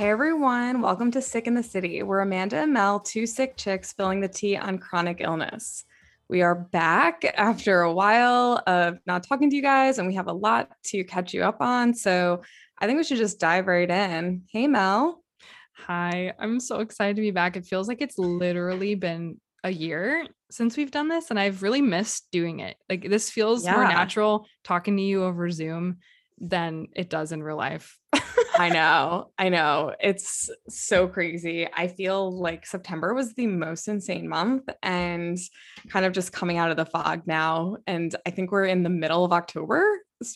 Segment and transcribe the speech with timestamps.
[0.00, 2.02] Hey everyone, welcome to Sick in the City.
[2.02, 5.84] We're Amanda and Mel, two sick chicks filling the tea on chronic illness.
[6.26, 10.28] We are back after a while of not talking to you guys, and we have
[10.28, 11.92] a lot to catch you up on.
[11.92, 12.40] So
[12.78, 14.44] I think we should just dive right in.
[14.50, 15.22] Hey Mel.
[15.86, 17.58] Hi, I'm so excited to be back.
[17.58, 21.82] It feels like it's literally been a year since we've done this, and I've really
[21.82, 22.78] missed doing it.
[22.88, 23.74] Like this feels yeah.
[23.74, 25.98] more natural talking to you over Zoom
[26.38, 27.98] than it does in real life.
[28.58, 29.30] I know.
[29.38, 29.94] I know.
[30.00, 31.66] It's so crazy.
[31.72, 35.38] I feel like September was the most insane month and
[35.88, 37.78] kind of just coming out of the fog now.
[37.86, 39.82] And I think we're in the middle of October,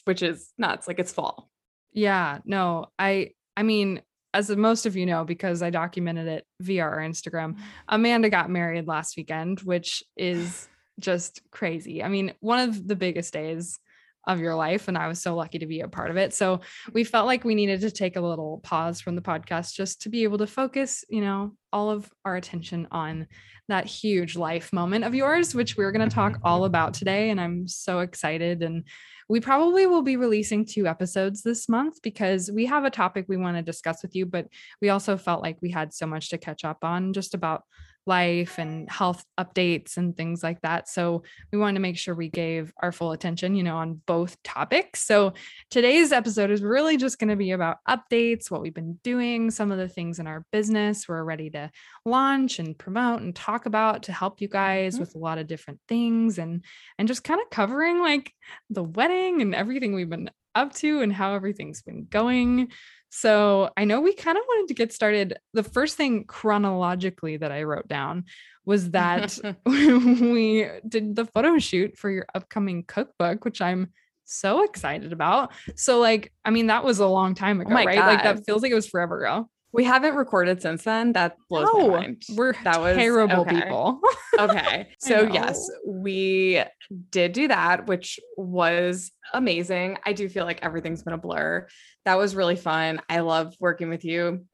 [0.04, 0.88] which is nuts.
[0.88, 1.50] Like it's fall.
[1.92, 2.38] Yeah.
[2.44, 6.98] No, I, I mean, as most of you know, because I documented it via our
[6.98, 7.62] Instagram, mm-hmm.
[7.88, 10.68] Amanda got married last weekend, which is
[11.00, 12.02] just crazy.
[12.02, 13.78] I mean, one of the biggest days
[14.26, 14.88] of your life.
[14.88, 16.32] And I was so lucky to be a part of it.
[16.34, 16.92] So mm-hmm.
[16.92, 20.08] we felt like we needed to take a little pause from the podcast just to
[20.08, 23.26] be able to focus, you know, all of our attention on
[23.68, 26.46] that huge life moment of yours, which we're going to talk mm-hmm.
[26.46, 27.30] all about today.
[27.30, 28.62] And I'm so excited.
[28.62, 28.84] And
[29.28, 33.38] we probably will be releasing two episodes this month because we have a topic we
[33.38, 34.48] want to discuss with you, but
[34.82, 37.62] we also felt like we had so much to catch up on just about
[38.06, 40.88] life and health updates and things like that.
[40.88, 44.42] So we wanted to make sure we gave our full attention, you know, on both
[44.42, 45.02] topics.
[45.04, 45.32] So
[45.70, 49.72] today's episode is really just going to be about updates, what we've been doing, some
[49.72, 51.70] of the things in our business we're ready to
[52.04, 55.00] launch and promote and talk about to help you guys mm-hmm.
[55.00, 56.64] with a lot of different things and
[56.98, 58.32] and just kind of covering like
[58.70, 62.70] the wedding and everything we've been up to and how everything's been going.
[63.10, 65.38] So I know we kind of wanted to get started.
[65.52, 68.24] The first thing chronologically that I wrote down
[68.64, 73.92] was that we did the photo shoot for your upcoming cookbook, which I'm
[74.24, 75.52] so excited about.
[75.76, 77.98] So, like, I mean, that was a long time oh ago, oh right?
[77.98, 78.06] God.
[78.06, 79.48] Like, that feels like it was forever ago.
[79.74, 81.14] We haven't recorded since then.
[81.14, 82.22] That blows no, my mind.
[82.36, 83.60] We're that was terrible okay.
[83.60, 84.00] people.
[84.38, 84.88] okay.
[85.00, 86.62] So yes, we
[87.10, 89.98] did do that, which was amazing.
[90.06, 91.66] I do feel like everything's been a blur.
[92.04, 93.00] That was really fun.
[93.08, 94.46] I love working with you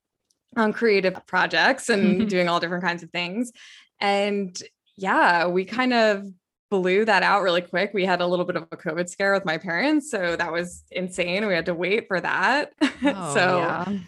[0.57, 3.53] on creative projects and doing all different kinds of things.
[4.01, 4.59] And
[4.97, 6.25] yeah, we kind of
[6.71, 7.91] blew that out really quick.
[7.93, 10.11] We had a little bit of a COVID scare with my parents.
[10.11, 11.47] So that was insane.
[11.47, 12.73] We had to wait for that.
[13.03, 13.99] Oh, so yeah.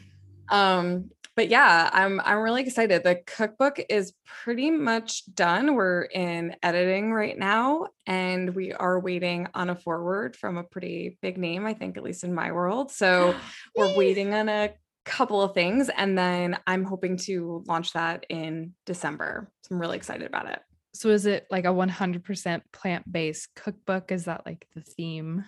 [0.49, 3.03] Um, but yeah, I'm I'm really excited.
[3.03, 5.75] The cookbook is pretty much done.
[5.75, 11.17] We're in editing right now, and we are waiting on a foreword from a pretty
[11.23, 12.91] big name, I think, at least in my world.
[12.91, 13.35] So
[13.77, 18.75] we're waiting on a couple of things, and then I'm hoping to launch that in
[18.85, 19.51] December.
[19.63, 20.61] So I'm really excited about it.
[20.95, 24.13] So is it like a 100% plant-based cookbook?
[24.13, 25.47] Is that like the theme?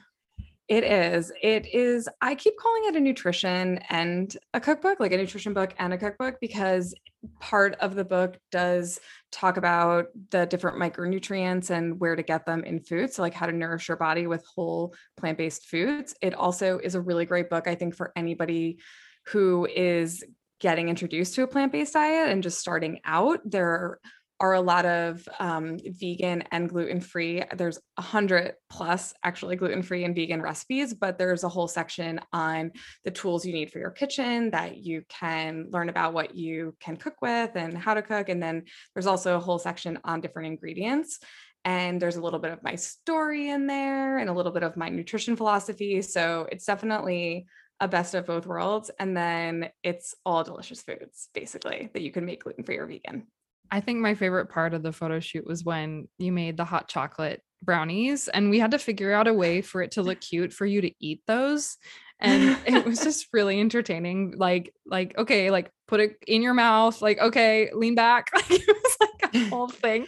[0.66, 1.30] It is.
[1.42, 2.08] It is.
[2.22, 5.98] I keep calling it a nutrition and a cookbook, like a nutrition book and a
[5.98, 6.94] cookbook, because
[7.38, 8.98] part of the book does
[9.30, 13.12] talk about the different micronutrients and where to get them in food.
[13.12, 16.14] So, like how to nourish your body with whole plant based foods.
[16.22, 18.78] It also is a really great book, I think, for anybody
[19.26, 20.24] who is
[20.60, 23.41] getting introduced to a plant based diet and just starting out.
[23.44, 24.00] There are
[24.41, 27.43] a lot of um, vegan and gluten free.
[27.56, 32.21] There's a hundred plus actually gluten free and vegan recipes, but there's a whole section
[32.33, 32.72] on
[33.05, 36.97] the tools you need for your kitchen that you can learn about what you can
[36.97, 38.28] cook with and how to cook.
[38.28, 38.65] And then
[38.95, 41.21] there's also a whole section on different ingredients.
[41.65, 44.77] And there's a little bit of my story in there and a little bit of
[44.77, 46.03] my nutrition philosophy.
[46.03, 47.47] So it's definitely
[47.81, 48.91] a best of both worlds.
[48.99, 53.27] And then it's all delicious foods, basically, that you can make gluten free or vegan.
[53.70, 56.88] I think my favorite part of the photo shoot was when you made the hot
[56.88, 60.52] chocolate brownies and we had to figure out a way for it to look cute
[60.52, 61.76] for you to eat those
[62.20, 67.00] and it was just really entertaining like like okay like put it in your mouth
[67.00, 68.30] like okay lean back.
[68.34, 70.06] Like it was like a whole thing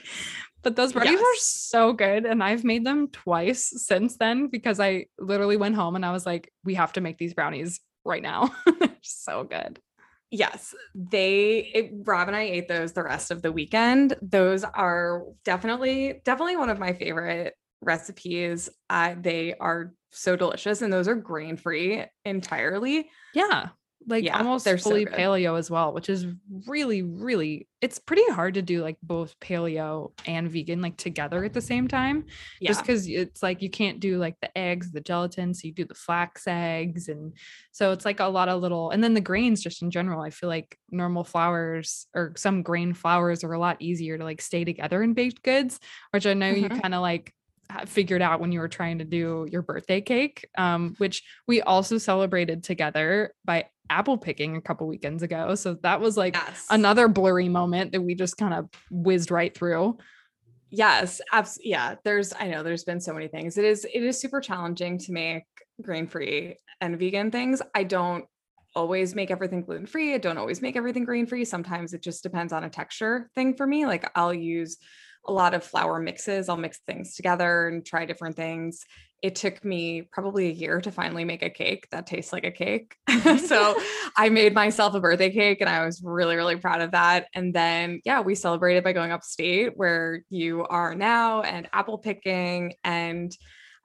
[0.63, 1.23] but those brownies yes.
[1.23, 5.97] are so good and i've made them twice since then because i literally went home
[5.97, 8.55] and i was like we have to make these brownies right now.
[8.79, 9.81] They're so good
[10.37, 14.17] Yes, they it, Rob and I ate those the rest of the weekend.
[14.21, 18.69] Those are definitely definitely one of my favorite recipes.
[18.91, 23.09] Uh, they are so delicious and those are grain free entirely.
[23.35, 23.69] Yeah
[24.09, 26.27] like yeah, almost they're fully so paleo as well, which is
[26.67, 31.53] really, really it's pretty hard to do like both paleo and vegan like together at
[31.53, 32.25] the same time.
[32.61, 32.69] Yeah.
[32.71, 35.85] Just because it's like you can't do like the eggs, the gelatin, so you do
[35.85, 37.35] the flax eggs, and
[37.73, 40.23] so it's like a lot of little and then the grains just in general.
[40.23, 44.41] I feel like normal flours or some grain flours are a lot easier to like
[44.41, 45.81] stay together in baked goods,
[46.13, 46.75] which I know mm-hmm.
[46.75, 47.33] you kind of like
[47.87, 51.99] figured out when you were trying to do your birthday cake, um, which we also
[51.99, 55.55] celebrated together by apple picking a couple weekends ago.
[55.55, 56.67] So that was like Yes.
[56.71, 59.99] another blurry moment that we just kind of whizzed right through.
[60.71, 61.95] Yes, abs- yeah.
[62.05, 63.57] There's I know there's been so many things.
[63.57, 65.45] It is it is super challenging to make
[65.81, 67.63] grain-free and vegan things.
[67.75, 68.25] I don't
[68.75, 70.15] always make everything gluten-free.
[70.15, 71.45] I don't always make everything grain-free.
[71.45, 73.87] Sometimes it just depends on a texture thing for me.
[73.87, 74.77] Like I'll use
[75.29, 76.49] a lot of flour mixes.
[76.49, 78.85] I'll mix things together and try different things.
[79.23, 82.51] It took me probably a year to finally make a cake that tastes like a
[82.51, 82.95] cake.
[83.47, 83.75] so
[84.17, 87.27] I made myself a birthday cake and I was really, really proud of that.
[87.35, 92.75] And then, yeah, we celebrated by going upstate where you are now and apple picking.
[92.85, 93.35] And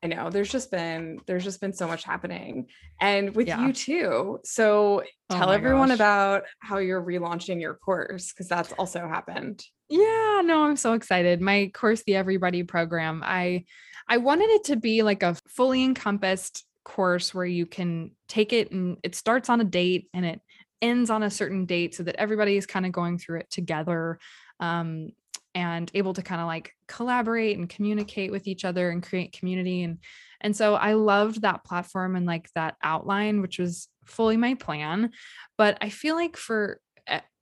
[0.04, 2.68] I know there's just been, there's just been so much happening
[3.00, 3.66] and with Yeah.
[3.68, 4.39] you too.
[4.44, 5.95] So Oh tell my everyone gosh.
[5.95, 9.63] about how you're relaunching your course because that's also happened.
[9.89, 11.42] Yeah, no, I'm so excited.
[11.42, 13.66] My course, the Everybody program, I
[14.07, 18.71] I wanted it to be like a fully encompassed course where you can take it
[18.71, 20.42] and it starts on a date and it
[20.81, 24.19] ends on a certain date so that everybody is kind of going through it together
[24.59, 25.09] um,
[25.53, 29.83] and able to kind of like collaborate and communicate with each other and create community
[29.83, 30.00] and
[30.44, 35.12] and so I loved that platform and like that outline which was fully my plan
[35.57, 36.80] but I feel like for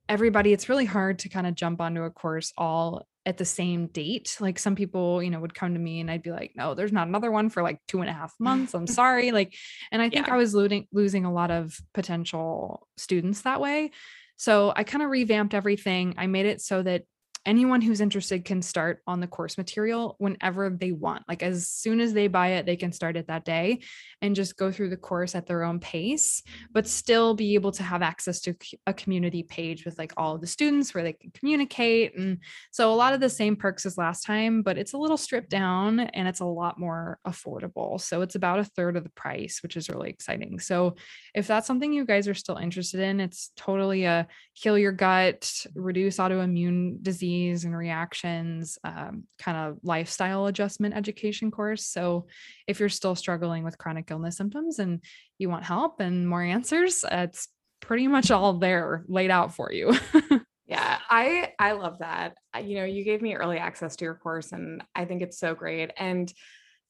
[0.08, 3.86] everybody it's really hard to kind of jump onto a course all at the same
[3.88, 6.74] date like some people you know would come to me and i'd be like no
[6.74, 9.54] there's not another one for like two and a half months i'm sorry like
[9.92, 10.34] and i think Yeah.
[10.34, 13.90] i was losing losing a lot of potential students that way
[14.36, 17.02] so i kind of revamped everything i made it so that
[17.46, 21.22] anyone who's interested can start on the course material whenever they want.
[21.26, 23.80] Like as soon as they buy it they can start it that day
[24.20, 26.42] and just go through the course at their own pace
[26.72, 28.54] but still be able to have access to
[28.86, 32.38] a community page with like all of the students where they can communicate and
[32.70, 35.50] so a lot of the same perks as last time but it's a little stripped
[35.50, 38.00] down and it's a lot more affordable.
[38.00, 40.58] So it's about a third of the price which is really exciting.
[40.58, 40.96] So
[41.34, 45.50] if that's something you guys are still interested in it's totally a heal your gut
[45.74, 47.29] reduce autoimmune disease
[47.64, 52.26] and reactions um, kind of lifestyle adjustment education course so
[52.66, 55.00] if you're still struggling with chronic illness symptoms and
[55.38, 57.48] you want help and more answers, it's
[57.80, 59.92] pretty much all there laid out for you.
[60.66, 62.36] Yeah, I I love that.
[62.62, 65.52] You know, you gave me early access to your course and I think it's so
[65.52, 65.90] great.
[65.96, 66.32] And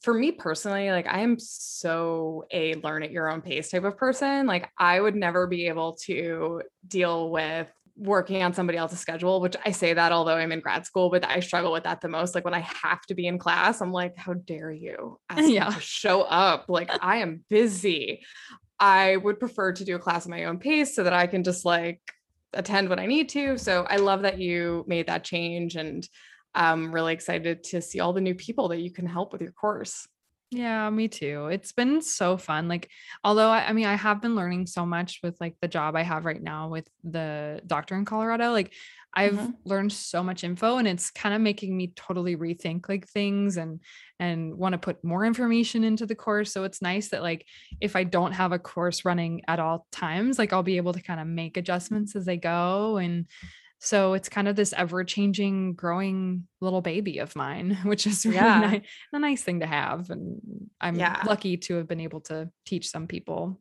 [0.03, 3.97] for me personally, like I am so a learn at your own pace type of
[3.97, 4.47] person.
[4.47, 9.57] Like I would never be able to deal with working on somebody else's schedule, which
[9.65, 12.35] I say that although I'm in grad school, but I struggle with that the most.
[12.35, 15.71] Like when I have to be in class, I'm like, how dare you Yeah.
[15.71, 16.65] to show up?
[16.69, 18.23] Like I am busy.
[18.79, 21.45] I would prefer to do a class at my own pace so that I can
[21.45, 22.01] just like
[22.55, 23.59] attend when I need to.
[23.59, 26.09] So I love that you made that change and
[26.55, 29.53] I'm really excited to see all the new people that you can help with your
[29.53, 30.09] course.
[30.53, 31.47] Yeah, me too.
[31.47, 32.67] It's been so fun.
[32.67, 32.91] Like,
[33.23, 36.03] although I, I mean, I have been learning so much with like the job I
[36.03, 38.51] have right now with the doctor in Colorado.
[38.51, 38.75] Like,
[39.15, 39.57] I've Mhm.
[39.65, 43.81] learned so much info and it's kind of making me totally rethink like things and
[44.21, 46.53] and want to put more information into the course.
[46.53, 47.45] So it's nice that like
[47.81, 51.03] if I don't have a course running at all times, like I'll be able to
[51.03, 53.27] kind of make adjustments as they go and
[53.83, 58.61] so it's kind of this ever-changing growing little baby of mine, which is really Yeah.
[58.61, 58.83] nice
[59.13, 60.41] a nice thing to have and
[60.81, 61.23] i'm Yeah.
[61.27, 63.61] lucky to have been able to teach some people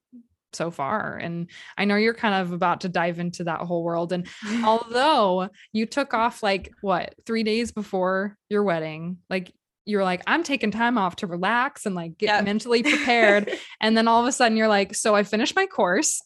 [0.52, 1.48] so far and
[1.78, 4.28] i know you're kind of about to dive into that whole world and
[4.64, 9.54] although you took off like what three days before your wedding like
[9.86, 12.46] you're like i'm taking time off to relax and like get Yep.
[12.46, 16.22] mentally prepared and then all of a sudden you're like so i finished my course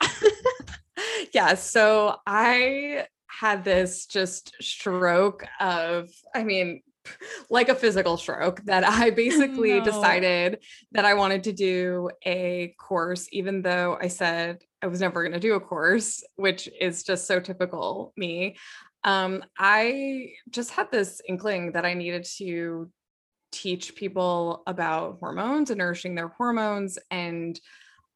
[1.34, 1.56] yeah.
[1.56, 3.08] So I
[3.40, 6.82] had this just stroke of, I mean,
[7.50, 9.84] like a physical stroke that I basically No.
[9.84, 15.22] decided that I wanted to do a course, even though I said I was never
[15.24, 18.56] going to do a course, which is just so typical me.
[19.04, 22.90] Um, I just had this inkling that I needed to
[23.52, 27.60] teach people about hormones and nourishing their hormones and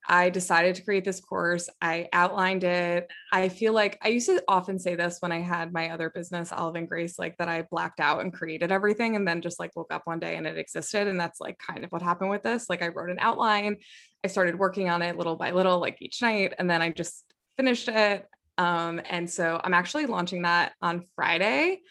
[0.07, 1.69] I decided to create this course.
[1.81, 3.11] I outlined it.
[3.31, 6.53] I feel like I used to often say this when I had my other business,
[6.53, 9.75] Olive and Grace, like that I blacked out and created everything and then just like
[9.75, 11.07] woke up one day and it existed.
[11.07, 12.69] And that's like kind of what happened with this.
[12.69, 13.77] Like I wrote an outline,
[14.23, 17.25] I started working on it little by little, like each night, and then I just
[17.57, 18.25] finished it.
[18.57, 21.81] Um, and so I'm actually launching that on Friday.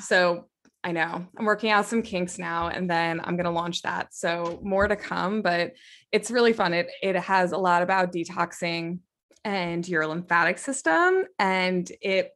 [0.00, 0.48] So
[0.84, 4.14] I know I'm working out some kinks now, and then I'm going to launch that.
[4.14, 5.72] So more to come, but
[6.12, 6.74] it's really fun.
[6.74, 8.98] It it has a lot about detoxing
[9.44, 12.32] and your lymphatic system, and it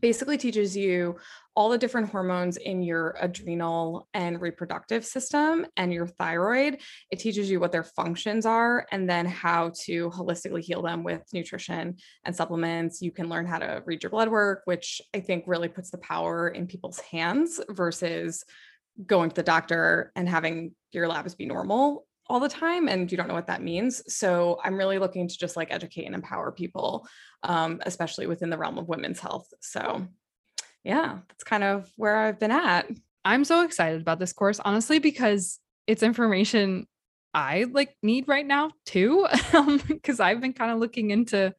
[0.00, 1.16] basically teaches you
[1.56, 6.80] all the different hormones in your adrenal and reproductive system and your thyroid.
[7.10, 11.22] It teaches you what their functions are and then how to holistically heal them with
[11.32, 13.00] nutrition and supplements.
[13.00, 15.98] You can learn how to read your blood work, which I think really puts the
[15.98, 18.44] power in people's hands versus
[19.06, 23.18] going to the doctor and having your labs be normal all the time and you
[23.18, 26.50] don't know what that means so i'm really looking to just like educate and empower
[26.52, 27.06] people
[27.42, 30.06] um, especially within the realm of women's health so
[30.84, 32.88] yeah that's kind of where i've been at
[33.24, 36.86] i'm so excited about this course honestly because it's information
[37.32, 39.26] i like need right now too
[39.88, 41.54] because i've been kind of looking into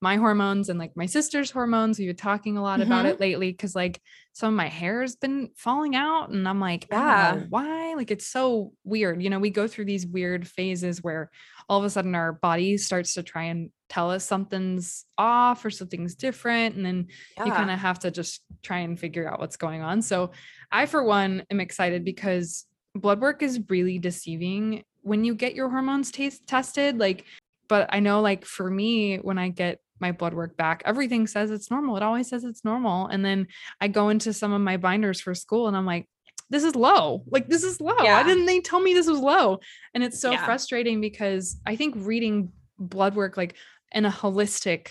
[0.00, 1.98] my hormones and like my sister's hormones.
[1.98, 2.90] We've been talking a lot mm-hmm.
[2.90, 4.00] about it lately because like
[4.32, 7.94] some of my hair has been falling out and I'm like, yeah, why?
[7.94, 9.22] Like it's so weird.
[9.22, 11.30] You know, we go through these weird phases where
[11.68, 15.70] all of a sudden our body starts to try and tell us something's off or
[15.70, 16.76] something's different.
[16.76, 17.46] And then yeah.
[17.46, 20.02] you kind of have to just try and figure out what's going on.
[20.02, 20.32] So
[20.70, 25.70] I, for one, am excited because blood work is really deceiving when you get your
[25.70, 26.98] hormones t- tested.
[26.98, 27.24] Like,
[27.68, 30.82] but I know like for me, when I get my blood work back.
[30.84, 31.96] Everything says it's normal.
[31.96, 33.06] It always says it's normal.
[33.08, 33.48] And then
[33.80, 36.08] I go into some of my binders for school and I'm like,
[36.50, 37.24] this is low.
[37.30, 37.96] Like this is low.
[38.02, 38.20] Yeah.
[38.20, 39.60] Why didn't they tell me this was low?
[39.94, 40.44] And it's so yeah.
[40.44, 43.56] frustrating because I think reading blood work like
[43.92, 44.88] in a holistic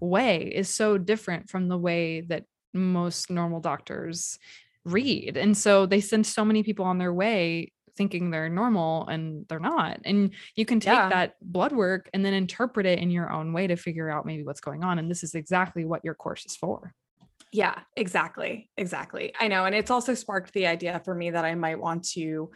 [0.00, 2.44] way is so different from the way that
[2.74, 4.38] most normal doctors
[4.84, 5.36] read.
[5.36, 9.60] And so they send so many people on their way thinking they're normal and they're
[9.60, 10.00] not.
[10.04, 11.08] And you can take yeah.
[11.10, 14.44] that blood work and then interpret it in your own way to figure out maybe
[14.44, 14.98] what's going on.
[14.98, 16.94] And this is exactly what your course is for.
[17.52, 18.70] Yeah, exactly.
[18.78, 19.34] Exactly.
[19.38, 19.66] I know.
[19.66, 22.50] And it's also sparked the idea for me that I might want to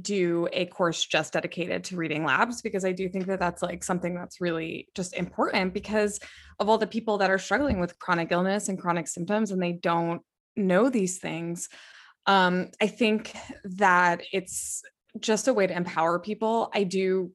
[0.00, 3.84] do a course just dedicated to reading labs because I do think that that's like
[3.84, 6.18] something that's really just important because
[6.58, 9.72] of all the people that are struggling with chronic illness and chronic symptoms and they
[9.72, 10.22] don't
[10.56, 11.68] know these things
[12.26, 13.34] um, I think
[13.64, 14.82] that it's
[15.18, 16.70] just a way to empower people.
[16.74, 17.32] I do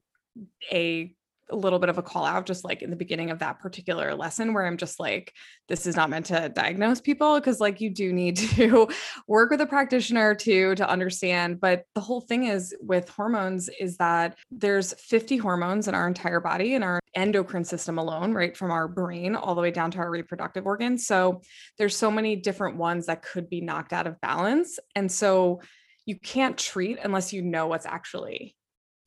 [0.72, 1.14] a
[1.50, 4.14] a little bit of a call out just like in the beginning of that particular
[4.14, 5.32] lesson where I'm just like
[5.68, 8.88] this is not meant to diagnose people because like you do need to
[9.26, 11.60] work with a practitioner too to understand.
[11.60, 16.40] But the whole thing is with hormones is that there's 50 hormones in our entire
[16.40, 19.98] body in our endocrine system alone right from our brain all the way down to
[19.98, 21.06] our reproductive organs.
[21.06, 21.42] So
[21.78, 24.78] there's so many different ones that could be knocked out of balance.
[24.94, 25.60] And so
[26.06, 28.56] you can't treat unless you know what's actually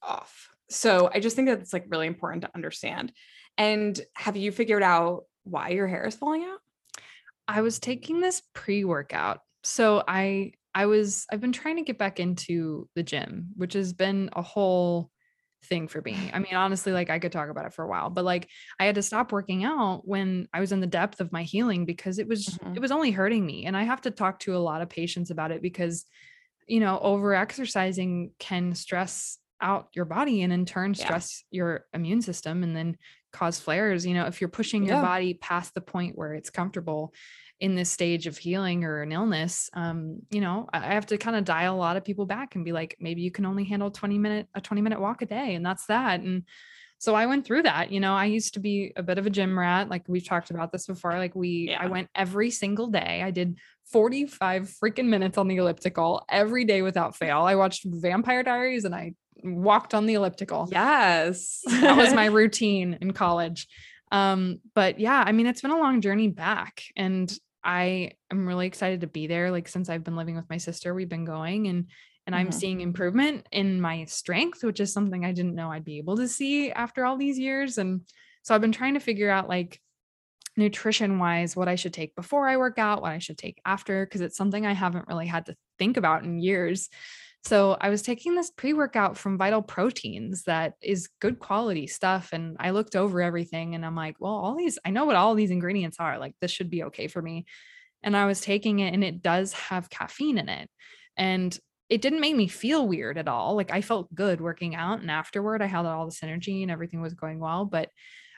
[0.03, 3.11] off so I just think that it's like really important to understand.
[3.57, 6.59] And have you figured out why your hair is falling out?
[7.47, 9.39] I was taking this pre-workout.
[9.63, 13.93] So I I was I've been trying to get back into the gym, which has
[13.93, 15.11] been a whole
[15.65, 16.31] thing for me.
[16.33, 18.47] I mean, honestly, like I could talk about it for a while, but like
[18.79, 21.85] I had to stop working out when I was in the depth of my healing
[21.85, 22.75] because it was mm-hmm.
[22.75, 23.65] it was only hurting me.
[23.65, 26.05] And I have to talk to a lot of patients about it because
[26.67, 31.57] you know, over exercising can stress out your body and in turn stress yeah.
[31.57, 32.97] your immune system and then
[33.31, 34.93] cause flares you know if you're pushing yeah.
[34.93, 37.13] your body past the point where it's comfortable
[37.59, 41.35] in this stage of healing or an illness um you know i have to kind
[41.37, 43.91] of dial a lot of people back and be like maybe you can only handle
[43.91, 46.43] 20 minute a 20 minute walk a day and that's that and
[46.97, 49.29] so i went through that you know i used to be a bit of a
[49.29, 51.81] gym rat like we've talked about this before like we yeah.
[51.81, 53.57] i went every single day i did
[53.91, 58.95] 45 freaking minutes on the elliptical every day without fail i watched vampire diaries and
[58.95, 60.69] i walked on the elliptical.
[60.71, 61.61] Yes.
[61.67, 63.67] that was my routine in college.
[64.11, 67.31] Um, but yeah, I mean, it's been a long journey back and
[67.63, 69.51] I am really excited to be there.
[69.51, 71.87] Like since I've been living with my sister, we've been going and
[72.27, 72.45] and mm-hmm.
[72.45, 76.17] I'm seeing improvement in my strength, which is something I didn't know I'd be able
[76.17, 77.77] to see after all these years.
[77.77, 78.01] And
[78.43, 79.81] so I've been trying to figure out like
[80.57, 84.05] nutrition wise what I should take before I work out, what I should take after,
[84.05, 86.89] because it's something I haven't really had to think about in years.
[87.43, 92.29] So I was taking this pre workout from Vital Proteins that is good quality stuff.
[92.33, 95.33] And I looked over everything and I'm like, well, all these, I know what all
[95.33, 96.19] these ingredients are.
[96.19, 97.45] Like, this should be okay for me.
[98.03, 100.69] And I was taking it and it does have caffeine in it.
[101.17, 101.57] And
[101.89, 103.55] it didn't make me feel weird at all.
[103.55, 105.01] Like, I felt good working out.
[105.01, 107.65] And afterward, I had all this energy and everything was going well.
[107.65, 107.89] But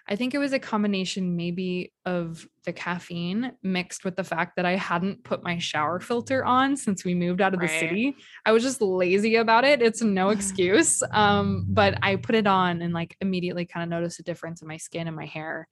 [0.08, 4.66] I think it was a combination maybe of the caffeine mixed with the fact that
[4.66, 7.70] I hadn't put my shower filter on since we moved out of right.
[7.70, 8.16] the city.
[8.46, 9.82] I was just lazy about it.
[9.82, 11.02] It's no excuse.
[11.12, 14.68] Um, but I put it on and like immediately kind of noticed a difference in
[14.68, 15.70] my skin and my hair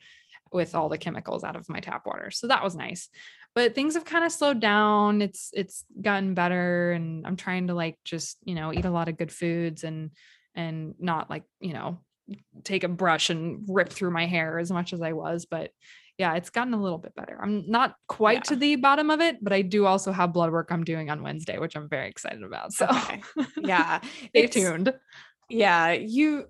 [0.53, 2.31] with all the chemicals out of my tap water.
[2.31, 3.09] So that was nice.
[3.53, 5.21] But things have kind of slowed down.
[5.21, 9.09] It's it's gotten better and I'm trying to like just, you know, eat a lot
[9.09, 10.11] of good foods and
[10.55, 11.99] and not like, you know,
[12.63, 15.71] take a brush and rip through my hair as much as I was, but
[16.17, 17.39] yeah, it's gotten a little bit better.
[17.41, 18.41] I'm not quite Yeah.
[18.49, 21.23] to the bottom of it, but I do also have blood work I'm doing on
[21.23, 22.73] Wednesday, which I'm very excited about.
[22.73, 23.21] So Okay.
[23.57, 24.01] Yeah.
[24.29, 24.93] stay tuned.
[25.49, 26.45] Yeah, you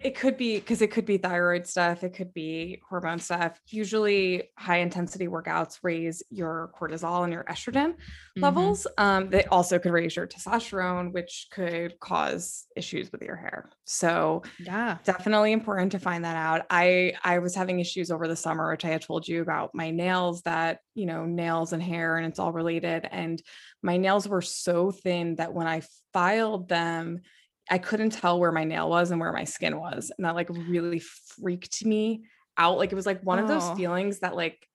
[0.00, 3.60] it could be because it could be thyroid stuff, it could be hormone stuff.
[3.68, 7.96] Usually high intensity workouts raise your cortisol and your estrogen
[8.36, 8.40] Mhm.
[8.42, 8.86] levels.
[8.96, 13.70] Um, they also could raise your testosterone, which could cause issues with your hair.
[13.84, 15.00] So Yeah.
[15.04, 16.66] definitely important to find that out.
[16.70, 19.90] I I was having issues over the summer, which I had told you about my
[19.90, 23.06] nails that, you know, nails and hair and it's all related.
[23.10, 23.42] And
[23.82, 27.20] my nails were so thin that when I filed them,
[27.68, 30.10] I couldn't tell where my nail was and where my skin was.
[30.16, 32.24] And that like really freaked me
[32.56, 32.78] out.
[32.78, 33.74] Like it was like one of those Oh.
[33.74, 34.66] feelings that like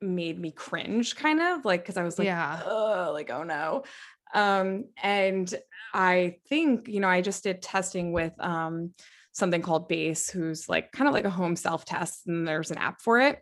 [0.00, 2.62] made me cringe kind of like because I was like, Yeah.
[2.64, 3.84] oh, like, oh no.
[4.34, 5.52] Um, and
[5.92, 8.94] I think, you know, I just did testing with um
[9.32, 12.78] something called Base, who's like kind of like a home self test, and there's an
[12.78, 13.40] app for it.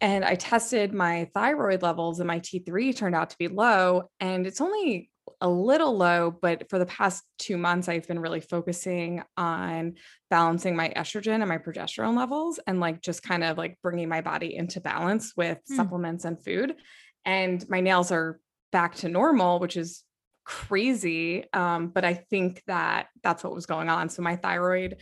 [0.00, 4.04] And I tested my thyroid levels, and my T3 turned out to be low.
[4.18, 5.10] And it's only
[5.40, 9.94] a little low, but for the past two months, I've been really focusing on
[10.30, 14.20] balancing my estrogen and my progesterone levels and like just kind of like bringing my
[14.20, 15.76] body into balance with Hmm.
[15.76, 16.76] supplements and food.
[17.24, 18.40] And my nails are
[18.72, 20.02] back to normal, which is
[20.44, 21.44] crazy.
[21.52, 24.08] Um, but I think that that's what was going on.
[24.08, 24.96] So my thyroid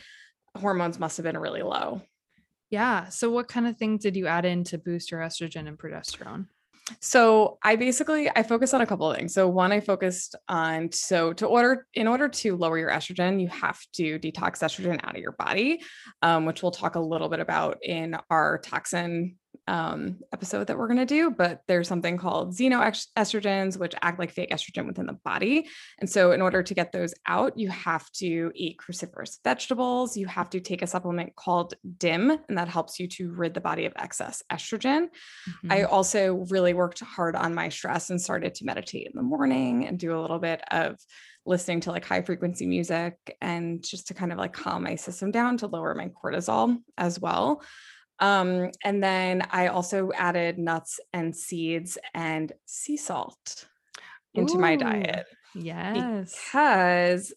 [0.57, 2.03] hormones must have been really low.
[2.71, 3.09] Yeah.
[3.09, 6.49] So what kind of things did you add in to boost your estrogen and progesterone?
[7.01, 9.35] So I basically I focus on a couple of things.
[9.35, 13.49] So one I focused on so to order in order to lower your estrogen, you
[13.49, 15.83] have to detox estrogen out of your body,
[16.23, 19.37] um, which we'll talk a little bit about in our toxin
[19.69, 21.31] um, episode that we're going to do.
[21.31, 25.69] But there's something called xenoestrogens, which act like fake estrogen within the body.
[25.99, 30.17] And so in order to get those out, you have to eat cruciferous vegetables.
[30.17, 33.61] You have to take a supplement called DIM, and that helps you to rid the
[33.61, 35.09] body of excess estrogen.
[35.71, 35.93] I Mhm.
[35.93, 39.99] also really worked hard on my stress and started to meditate in the morning and
[39.99, 40.97] do a little bit of
[41.47, 45.31] listening to like high frequency music and just to kind of like calm my system
[45.31, 47.63] down to lower my cortisol as well.
[48.21, 53.67] Um, and then I also added nuts and seeds and sea salt
[54.35, 56.35] into my diet Yes.
[56.35, 57.33] because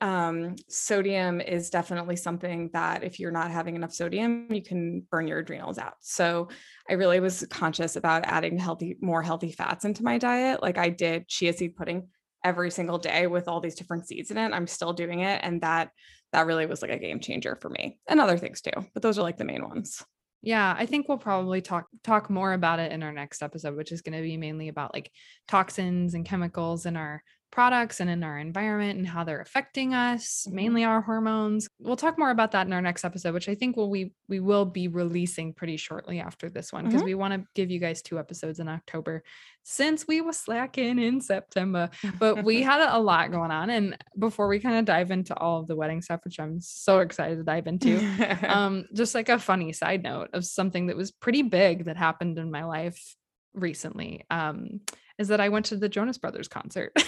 [0.00, 5.26] um, sodium is definitely something that if you're not having enough sodium, you can burn
[5.26, 5.94] your adrenals out.
[6.00, 6.48] So
[6.88, 10.62] I really was conscious about adding healthy, more healthy fats into my diet.
[10.62, 12.08] Like I did chia seed pudding
[12.44, 14.52] every single day with all these different seeds in it.
[14.52, 15.40] I'm still doing it.
[15.42, 15.90] And that
[16.32, 18.72] that really was like a game changer for me and other things too.
[18.92, 20.04] But those are like the main ones.
[20.46, 23.92] Yeah, I think we'll probably talk talk more about it in our next episode, which
[23.92, 25.10] is going to be mainly about like
[25.48, 27.22] toxins and chemicals in our
[27.54, 30.52] products and in our environment and how they're affecting us, Mhm.
[30.54, 31.68] mainly our hormones.
[31.78, 34.40] We'll talk more about that in our next episode, which I think will we we
[34.40, 37.04] will be releasing pretty shortly after this one because Mhm.
[37.04, 39.22] we want to give you guys two episodes in October
[39.62, 41.90] since we were slacking in September.
[42.18, 45.60] But we had a lot going on and before we kind of dive into all
[45.60, 47.98] of the wedding stuff, which I'm so excited to dive into,
[48.48, 52.36] um just like a funny side note of something that was pretty big that happened
[52.38, 53.14] in my life
[53.54, 54.80] recently um
[55.18, 56.92] is that i went to the jonas brothers concert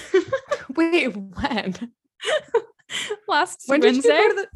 [0.75, 1.93] Wait, when?
[3.29, 4.47] last When wednesday the?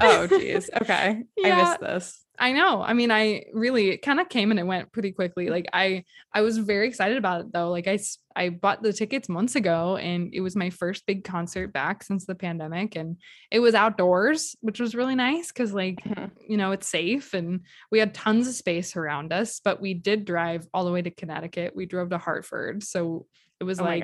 [0.00, 0.68] Oh, geez.
[0.80, 2.24] Okay, I missed this.
[2.42, 2.80] I know.
[2.82, 5.50] I mean, I really it kind of came and it went pretty quickly.
[5.50, 7.68] Like I I was very excited about it though.
[7.70, 7.98] Like I
[8.34, 12.24] I bought the tickets months ago and it was my first big concert back since
[12.24, 13.18] the pandemic and
[13.50, 16.30] it was outdoors, which was really nice cuz like, Mhm.
[16.48, 20.24] you know, it's safe and we had tons of space around us, but we did
[20.24, 21.76] drive all the way to Connecticut.
[21.76, 22.82] We drove to Hartford.
[22.82, 23.26] So
[23.60, 24.02] it was Oh like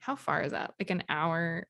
[0.00, 0.74] how far is that?
[0.80, 1.66] Like an hour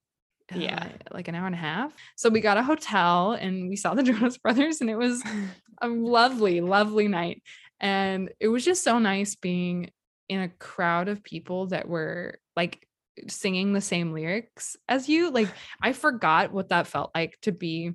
[0.55, 0.83] Yeah.
[0.83, 1.93] uh, like an hour and a half.
[2.17, 5.23] So we got a hotel and we saw the Jonas Brothers and it was
[5.83, 7.43] a lovely, lovely night.
[7.81, 9.91] And it was just so nice being
[10.29, 12.87] in a crowd of people that were like
[13.29, 15.31] singing the same lyrics as you.
[15.31, 15.49] Like,
[15.83, 17.93] I forgot what that felt like to be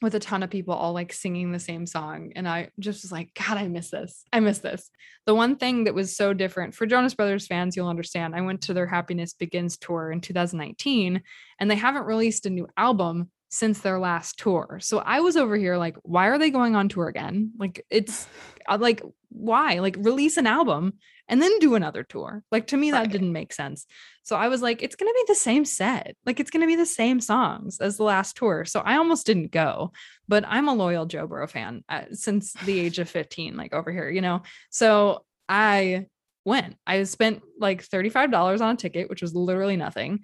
[0.00, 2.32] with a ton of people all like singing the same song.
[2.36, 4.24] And I just was like, God, I miss this.
[4.32, 4.90] I miss this.
[5.26, 8.34] The one thing that was so different for Jonas Brothers fans, you'll understand.
[8.34, 11.22] I went to their Happiness Begins tour in 2019
[11.58, 14.78] and they haven't released a new album since their last tour.
[14.82, 17.52] So I was over here like, why are they going on tour again?
[17.58, 18.26] Like, it's
[18.68, 19.78] uh, like, why?
[19.78, 20.94] Like, release an album
[21.28, 22.42] and then do another tour.
[22.50, 23.10] Like, to me, that Right.
[23.10, 23.86] didn't make sense.
[24.22, 26.16] So I was like, it's going to be the same set.
[26.26, 28.64] Like, it's going to be the same songs as the last tour.
[28.66, 29.92] So I almost didn't go,
[30.26, 33.90] but I'm a loyal Joe Burrow fan uh, since the age of 15, like over
[33.90, 34.42] here, you know?
[34.70, 36.06] So I
[36.44, 36.76] went.
[36.86, 40.20] I spent like $35 on a ticket, which was literally nothing.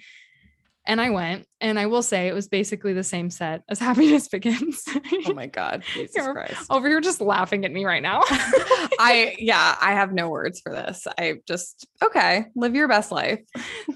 [0.86, 4.28] And I went, and I will say it was basically the same set as Happiness
[4.28, 4.84] Begins.
[5.26, 5.82] oh my God.
[5.94, 6.66] Jesus You're Christ.
[6.70, 8.20] Over here just laughing at me right now.
[8.28, 11.06] I, yeah, I have no words for this.
[11.18, 13.40] I just, okay, live your best life.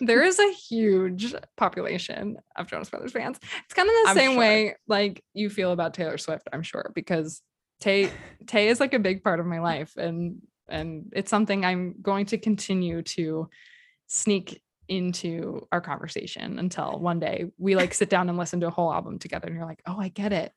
[0.00, 3.38] there is a huge population of Jonas Brothers fans.
[3.64, 4.40] It's kind of the I'm same sure.
[4.40, 7.42] way like you feel about Taylor Swift, I'm sure, because
[7.80, 8.10] Tay
[8.46, 12.26] Tay is like a big part of my life and and it's something I'm going
[12.26, 13.48] to continue to
[14.06, 18.70] sneak into our conversation until one day we like sit down and listen to a
[18.70, 20.52] whole album together and you're like, "Oh, I get it."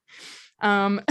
[0.62, 1.02] Um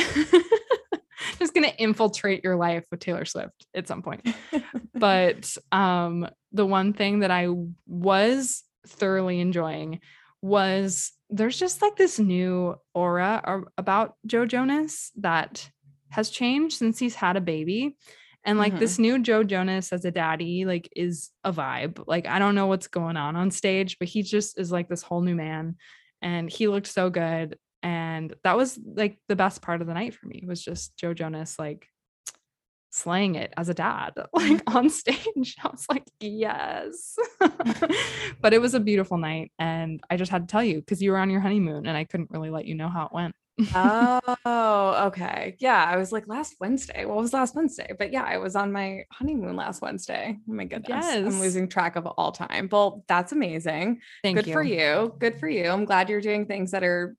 [1.38, 4.26] just going to infiltrate your life with Taylor Swift at some point
[4.94, 7.48] but um the one thing that I
[7.87, 10.00] was thoroughly enjoying
[10.42, 15.70] was there's just like this new aura about Joe Jonas that
[16.11, 17.96] has changed since he's had a baby.
[18.44, 19.03] And like this mm-hmm.
[19.03, 22.03] new Joe Jonas as a daddy, like, is a vibe.
[22.07, 25.03] Like, I don't know what's going on on stage, but he just is like this
[25.03, 25.76] whole new man.
[26.22, 27.59] And he looked so good.
[27.83, 31.14] And that was like the best part of the night for me was just Joe
[31.14, 31.87] Jonas, like,
[32.92, 34.76] slaying it as a dad like mm-hmm.
[34.76, 37.16] on stage i was like yes
[38.40, 41.12] but it was a beautiful night and i just had to tell you because you
[41.12, 43.35] were on your honeymoon and i couldn't really let you know how it went
[43.75, 45.57] oh, okay.
[45.59, 45.85] Yeah.
[45.85, 47.05] I was like last Wednesday.
[47.05, 47.92] What was last Wednesday?
[47.99, 50.38] But yeah, I was on my honeymoon last Wednesday.
[50.49, 51.05] Oh my goodness.
[51.05, 51.16] Yes.
[51.16, 52.68] I'm losing track of all time.
[52.70, 54.01] Well, that's amazing.
[54.23, 55.14] thank Good you for you.
[55.18, 55.68] Good for you.
[55.68, 57.16] I'm glad you're doing things that are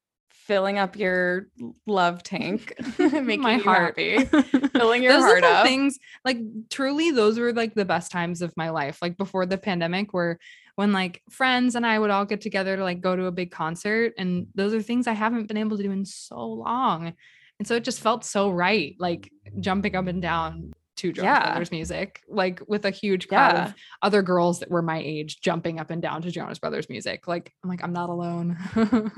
[0.52, 1.48] filling up your
[1.88, 3.98] love tank, making My you heart.
[3.98, 4.26] happy,
[4.74, 5.66] filling your those heart little up.
[5.66, 9.58] things like truly those were like the best times of my life like before the
[9.58, 10.40] pandemic where
[10.76, 13.50] when like friends and i would all get together to like go to a big
[13.52, 17.14] concert and those are things i haven't been able to do in so long
[17.60, 21.46] and so it just felt so right like jumping up and down to Jonas Yeah.
[21.52, 23.66] Brothers music like with a huge crowd Yeah.
[23.68, 27.28] of other girls that were my age jumping up and down to Jonas Brothers music
[27.28, 28.58] like I'm like I'm not alone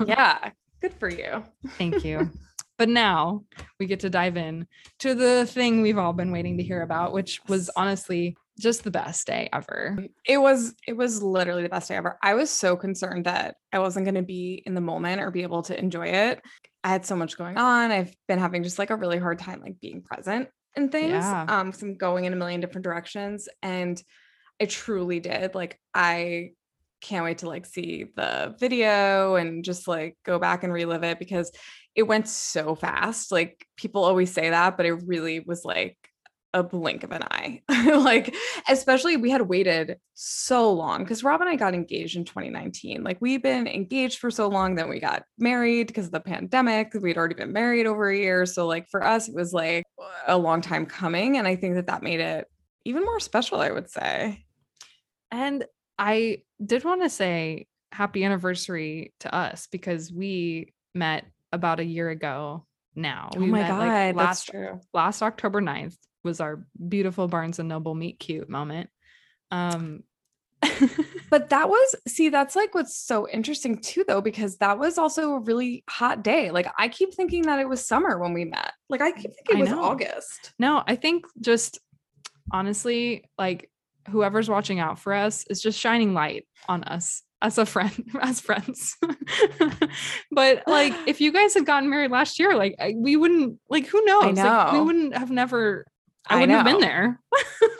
[0.06, 0.50] Yeah.
[0.84, 1.42] Good for you.
[1.78, 2.30] Thank you.
[2.78, 3.44] but now
[3.80, 4.66] we get to dive in
[4.98, 8.90] to the thing we've all been waiting to hear about, which was honestly just the
[8.90, 9.96] best day ever.
[10.26, 12.18] It was it was literally the best day ever.
[12.22, 15.42] I was so concerned that I wasn't going to be in the moment or be
[15.42, 16.42] able to enjoy it.
[16.84, 17.90] I had so much going on.
[17.90, 21.12] I've been having just like a really hard time like being present and things.
[21.12, 21.46] Yeah.
[21.48, 23.98] Um I'm going in a million different directions and
[24.60, 25.54] I truly did.
[25.54, 26.50] Like I
[27.04, 31.18] can't wait to like see the video and just like go back and relive it
[31.18, 31.52] because
[31.94, 33.30] it went so fast.
[33.30, 35.96] Like people always say that, but it really was like
[36.54, 37.62] a blink of an eye.
[37.68, 38.34] like,
[38.68, 43.02] especially we had waited so long because Rob and I got engaged in 2019.
[43.02, 46.94] Like, we've been engaged for so long, then we got married because of the pandemic.
[46.94, 48.46] We'd already been married over a year.
[48.46, 49.84] So, like, for us, it was like
[50.28, 51.36] a long time coming.
[51.36, 52.46] And I think that that made it
[52.84, 54.44] even more special, I would say.
[55.32, 55.64] And
[55.98, 62.10] I did want to say happy anniversary to us because we met about a year
[62.10, 63.30] ago now.
[63.36, 64.80] Oh We met, like, that's last true.
[64.92, 68.90] last October 9th was our beautiful Barnes and Noble meet cute moment.
[69.50, 70.02] Um
[71.30, 75.32] But that was, see, that's like what's so interesting too, though, because that was also
[75.32, 76.52] a really hot day.
[76.52, 78.72] Like, I keep thinking that it was summer when we met.
[78.88, 79.72] Like, I keep thinking it was.
[79.72, 80.52] August.
[80.58, 81.80] No, I think just
[82.52, 83.68] honestly, like
[84.08, 88.40] whoever's watching out for us is just shining light on us as a friend, as
[88.40, 88.96] friends.
[90.30, 93.86] but like, if you guys had gotten married last year, like I, we wouldn't, like,
[93.86, 94.36] who knows?
[94.36, 95.86] Like, we wouldn't have never.
[96.26, 97.20] I I wouldn't have been there.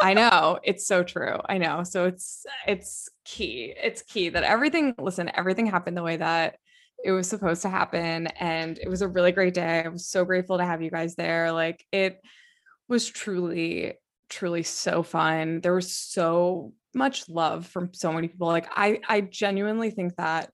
[0.02, 1.38] I know it's so true.
[1.48, 1.82] I know.
[1.82, 3.72] So it's it's key.
[3.82, 6.58] It's key that everything, listen, everything happened the way that
[7.02, 8.26] it was supposed to happen.
[8.26, 9.82] And it was a really great day.
[9.84, 11.52] I was so grateful to have you guys there.
[11.52, 12.20] Like it
[12.86, 13.94] was truly,
[14.34, 15.60] truly so fun.
[15.60, 18.48] There was so much love from so many people.
[18.48, 20.50] Like I I genuinely think that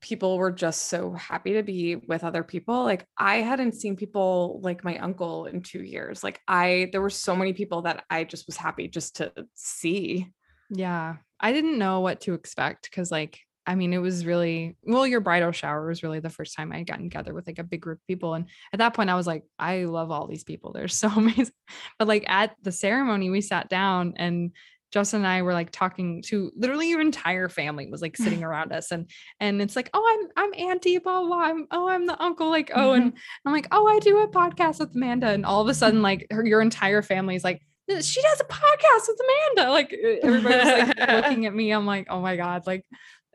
[0.00, 2.82] people were just so happy to be with other people.
[2.82, 6.24] Like I hadn't seen people like my uncle in 2 years.
[6.24, 10.32] Like I there were so many people that I just was happy just to see.
[10.70, 11.16] Yeah.
[11.40, 15.20] I didn't know what to expect because, like, I mean, it was really well, your
[15.20, 17.80] bridal shower was really the first time I had gotten together with like a big
[17.80, 18.34] group of people.
[18.34, 20.72] And at that point, I was like, I love all these people.
[20.72, 21.54] They're so amazing.
[21.98, 24.52] But like at the ceremony, we sat down and
[24.92, 28.72] Justin and I were like talking to literally your entire family was like sitting around
[28.72, 29.08] us and
[29.40, 31.38] and it's like oh I'm I'm auntie blah blah.
[31.38, 33.48] I'm oh I'm the uncle like oh and mm-hmm.
[33.48, 36.26] I'm like oh I do a podcast with Amanda and all of a sudden like
[36.30, 39.18] her your entire family is like she does a podcast with
[39.54, 42.84] Amanda like everybody's like looking at me I'm like oh my god like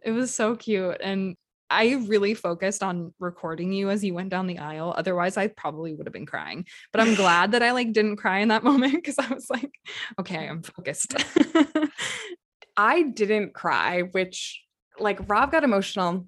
[0.07, 1.35] it was so cute and
[1.69, 4.93] I really focused on recording you as you went down the aisle.
[4.95, 6.65] Otherwise, I probably would have been crying.
[6.93, 9.71] But I'm glad that I like didn't cry in that moment because I was like,
[10.17, 11.13] okay, I'm focused.
[12.77, 14.63] I didn't cry, which
[14.97, 16.27] like Rob got emotional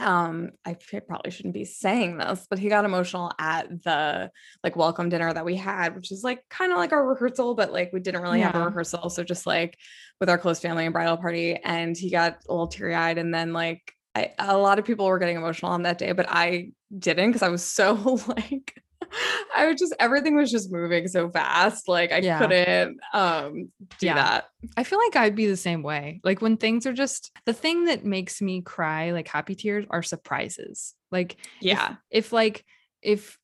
[0.00, 4.30] um i probably shouldn't be saying this but he got emotional at the
[4.64, 7.72] like welcome dinner that we had which is like kind of like our rehearsal but
[7.72, 9.76] like we didn't really have a rehearsal so just like
[10.18, 13.52] with our close family and bridal party and he got a little teary-eyed and then
[13.52, 17.30] like I, a lot of people were getting emotional on that day but i didn't
[17.30, 17.94] because i was so
[18.26, 18.82] like
[19.56, 22.38] i was just everything was just moving so fast like i Yeah.
[22.38, 24.14] couldn't um do Yeah.
[24.14, 24.44] that
[24.76, 26.20] I feel like I'd be the same way.
[26.22, 30.02] Like when things are just the thing that makes me cry, like happy tears, are
[30.02, 30.94] surprises.
[31.10, 32.62] Like yeah if, like
[33.00, 33.38] if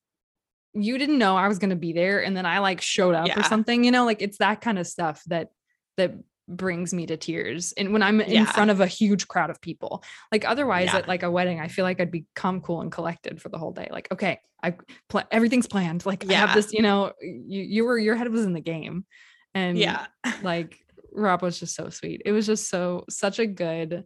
[0.75, 3.41] you didn't know I was gonna be there and then I like showed up or
[3.43, 5.49] something, you know, like it's that kind of stuff that
[5.97, 6.13] that
[6.47, 7.73] brings me to tears.
[7.73, 10.99] And when I'm in front of a huge crowd of people, like otherwise Yeah.
[10.99, 13.71] at like a wedding, I feel like I'd become cool and collected for the whole
[13.71, 13.87] day.
[13.91, 14.75] Like, okay, I
[15.09, 16.05] pla everything's planned.
[16.05, 19.05] Like I have this, you know, you you were your head was in the game.
[19.53, 20.07] And yeah
[20.43, 20.77] like
[21.11, 22.21] Rob was just so sweet.
[22.25, 24.05] It was just so such a good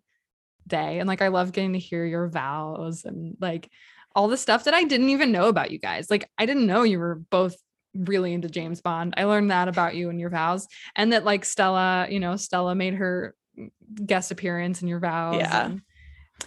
[0.68, 1.00] day.
[1.00, 3.70] And like I love getting to hear your vows and like
[4.16, 6.10] all the stuff that I didn't even know about you guys.
[6.10, 7.56] Like I didn't know you were both
[7.94, 9.14] really into James Bond.
[9.18, 10.68] I learned that about you and your vows.
[10.96, 13.36] And that like Stella, you know, Stella made her
[14.06, 15.38] guest appearance in your vows.
[15.38, 15.66] Yeah.
[15.66, 15.82] and-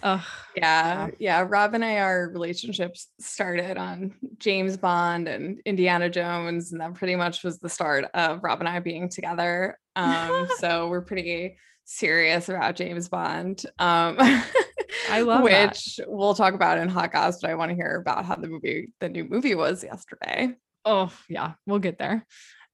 [0.03, 0.21] Ugh.
[0.57, 1.45] Yeah, yeah.
[1.47, 7.15] Rob and I, our relationships started on James Bond and Indiana Jones, and that pretty
[7.15, 9.79] much was the start of Rob and I being together.
[9.95, 11.55] Um, so we're pretty
[11.85, 13.63] serious about James Bond.
[13.79, 15.69] Um, I love that.
[15.69, 18.47] which we'll talk about in Hot Goss, but I want to hear about how the
[18.49, 20.55] movie, the new movie, was yesterday.
[20.85, 22.25] Oh, yeah, we'll get there.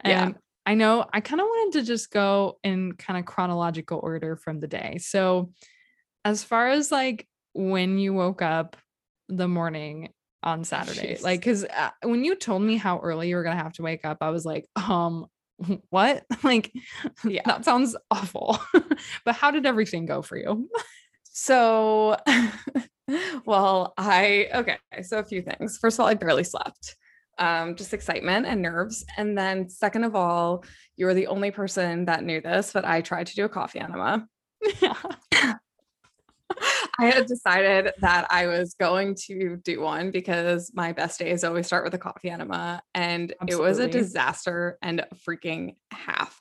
[0.06, 0.32] Yeah.
[0.65, 4.60] I know I kind of wanted to just go in kind of chronological order from
[4.60, 5.00] the day.
[5.00, 5.52] So,
[6.24, 8.78] as far as like when you woke up
[9.28, 10.10] the morning
[10.43, 11.24] on Saturday, Jeez.
[11.24, 13.82] like, because uh, when you told me how early you were going to have to
[13.82, 15.26] wake up, I was like, um,
[15.89, 16.26] what?
[16.43, 16.71] like,
[17.24, 17.41] Yeah.
[17.45, 18.60] that sounds awful.
[19.26, 20.69] but how did everything go for you?
[21.24, 22.17] So,
[23.45, 24.78] well, I okay.
[25.02, 25.78] So a few things.
[25.80, 26.95] First of all, I barely slept.
[27.41, 29.04] Um, just excitement and nerves.
[29.17, 30.63] And then second of all,
[30.95, 33.80] you were the only person that knew this, but I tried to do a coffee
[33.80, 34.27] enema.
[34.80, 34.93] yeah.
[36.99, 41.65] I had decided that I was going to do one because my best days always
[41.65, 46.39] start with a coffee enema, and it was a disaster and a freaking half.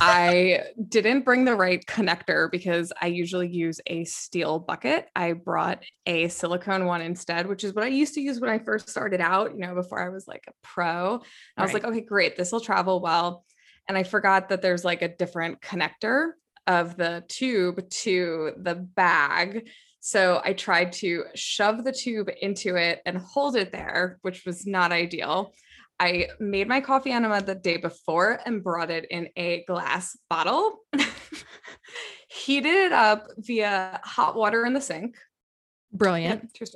[0.00, 5.08] I didn't bring the right connector because I usually use a steel bucket.
[5.16, 8.58] I brought a silicone one instead, which is what I used to use when I
[8.58, 11.20] first started out, you know, before I was like a pro.
[11.56, 11.82] I was Right.
[11.82, 13.44] like, okay, great, this will travel well.
[13.88, 16.32] And I forgot that there's like a different connector
[16.66, 19.68] of the tube to the bag.
[20.00, 24.66] So I tried to shove the tube into it and hold it there, which was
[24.66, 25.54] not ideal.
[26.00, 30.80] I made my coffee enema the day before and brought it in a glass bottle,
[32.28, 35.16] heated it up via hot water in the sink.
[35.92, 36.50] Brilliant.
[36.60, 36.70] Yep.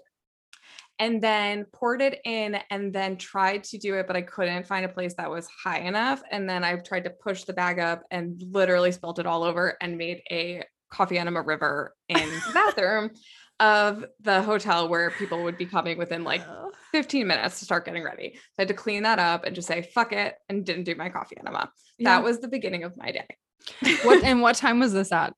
[0.98, 4.84] And then poured it in and then tried to do it, but I couldn't find
[4.84, 6.22] a place that was high enough.
[6.30, 9.76] And then I tried to push the bag up and literally spilt it all over
[9.80, 13.10] and made a coffee enema river in the bathroom
[13.62, 16.42] of the hotel where people would be coming within like
[16.90, 18.32] 15 minutes to start getting ready.
[18.34, 20.96] So I had to clean that up and just say, fuck it, and didn't do
[20.96, 21.70] my coffee enema.
[21.96, 22.16] Yeah.
[22.16, 23.26] That was the beginning of my day.
[24.02, 25.34] what and what time was this at?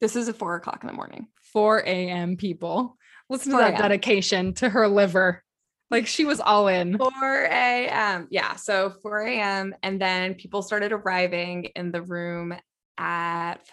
[0.00, 1.28] This is at four o'clock in the morning.
[1.52, 2.36] 4 a.m.
[2.36, 2.96] people.
[3.28, 5.44] Listen to that dedication to her liver.
[5.92, 6.98] Like she was all in.
[6.98, 8.26] 4 a.m.
[8.30, 8.56] Yeah.
[8.56, 9.74] So 4 a.m.
[9.84, 12.54] And then people started arriving in the room
[12.98, 13.66] at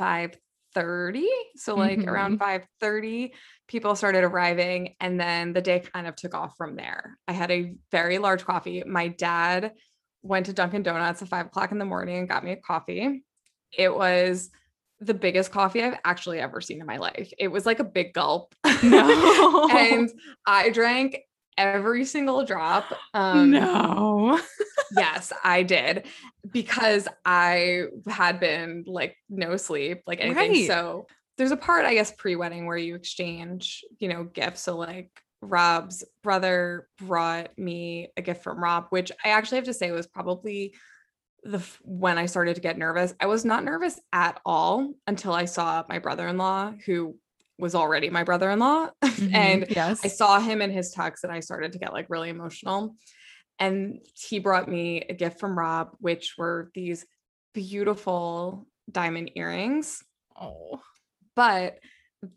[0.78, 1.26] 5:30.
[1.56, 2.86] So like around mm-hmm.
[2.86, 3.32] 5:30,
[3.68, 4.96] people started arriving.
[5.00, 7.18] And then the day kind of took off from there.
[7.28, 8.84] I had a very large coffee.
[8.86, 9.74] My dad
[10.22, 13.24] went to Dunkin' Donuts at five o'clock in the morning and got me a coffee.
[13.78, 14.50] It was
[15.00, 17.32] the biggest coffee I've actually ever seen in my life.
[17.38, 18.56] It was like a big gulp.
[18.84, 19.68] No.
[19.72, 20.10] and
[20.46, 21.18] I drank
[21.58, 22.86] every single drop.
[23.14, 24.40] Um, no.
[24.98, 26.08] yes, I did
[26.52, 30.52] because I had been like no sleep, like anything.
[30.52, 30.68] Right.
[30.68, 34.62] So there's a part, I guess, pre-wedding where you exchange, you know, gifts.
[34.62, 35.10] So like
[35.42, 40.08] Rob's brother brought me a gift from Rob, which I actually have to say was
[40.08, 40.74] probably
[41.44, 43.14] the when I started to get nervous.
[43.20, 47.16] I was not nervous at all until I saw my brother-in-law, who
[47.60, 48.90] was already my brother-in-law,
[49.34, 49.76] and Mhm.
[49.76, 50.02] yes.
[50.04, 52.96] I saw him in his tux and I started to get like really emotional.
[53.60, 57.06] And he brought me a gift from Rob, which were these
[57.54, 60.04] beautiful diamond earrings,
[60.40, 60.80] oh.
[61.36, 61.80] but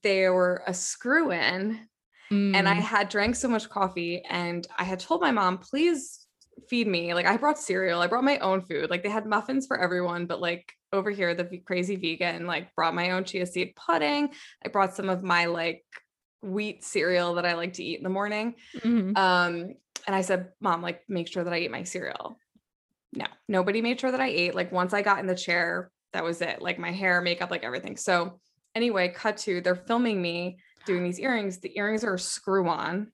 [0.02, 1.87] they were a screw in.
[2.33, 2.80] And I Mm.
[2.80, 6.26] had drank so much coffee and I had told my mom, please
[6.68, 7.12] feed me.
[7.12, 8.88] Like I brought cereal, I brought my own food.
[8.88, 12.94] Like they had muffins for everyone, but like over here, the crazy vegan like brought
[12.94, 14.31] my own chia seed pudding.
[14.64, 15.85] I brought some of my like
[16.42, 18.55] wheat cereal that I like to eat in the morning.
[18.79, 19.16] Mhm.
[19.16, 19.74] Um,
[20.07, 22.38] and I said, Mom, like, make sure that I eat my cereal.
[23.12, 24.55] No, nobody made sure that I ate.
[24.55, 26.62] Like, once I got in the chair, that was it.
[26.62, 27.96] Like, my hair, makeup, like everything.
[27.96, 28.40] So,
[28.74, 31.59] anyway, cut to they're filming me doing these earrings.
[31.59, 33.12] The earrings are screw on.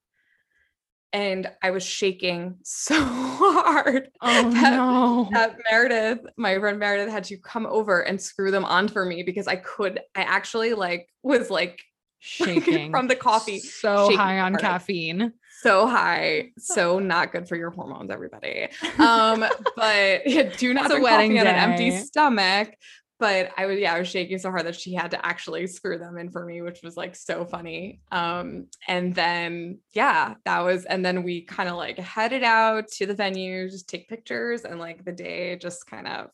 [1.17, 5.29] And I was shaking so hard oh that- no.
[5.33, 9.23] that Meredith, my friend Meredith, had to come over and screw them on for me
[9.23, 11.81] because I could, I actually like was like
[12.19, 14.61] Shaking from the coffee, So high on hard.
[14.61, 15.33] caffeine.
[15.63, 18.69] so high, so not good for your hormones, everybody.
[18.99, 19.41] Um,
[19.77, 22.75] but yeah, do not It's a drink wedding coffee on an empty stomach.
[23.19, 25.99] But I was, yeah, I was shaking so hard that she had to actually screw
[25.99, 28.01] them in for me, which was like so funny.
[28.13, 33.07] Um, and then yeah, that was, and then we kind of like headed out to
[33.07, 36.31] the venue, just take pictures, and like the day just kind of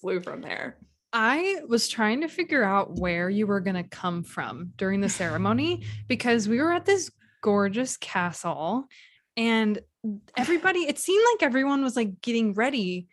[0.00, 0.78] flew from there.
[1.12, 5.08] I was trying to figure out where you were going to come from during the
[5.08, 7.10] ceremony because we were at this
[7.42, 8.86] gorgeous castle
[9.36, 9.78] and
[10.36, 13.08] everybody, it seemed like everyone was like getting ready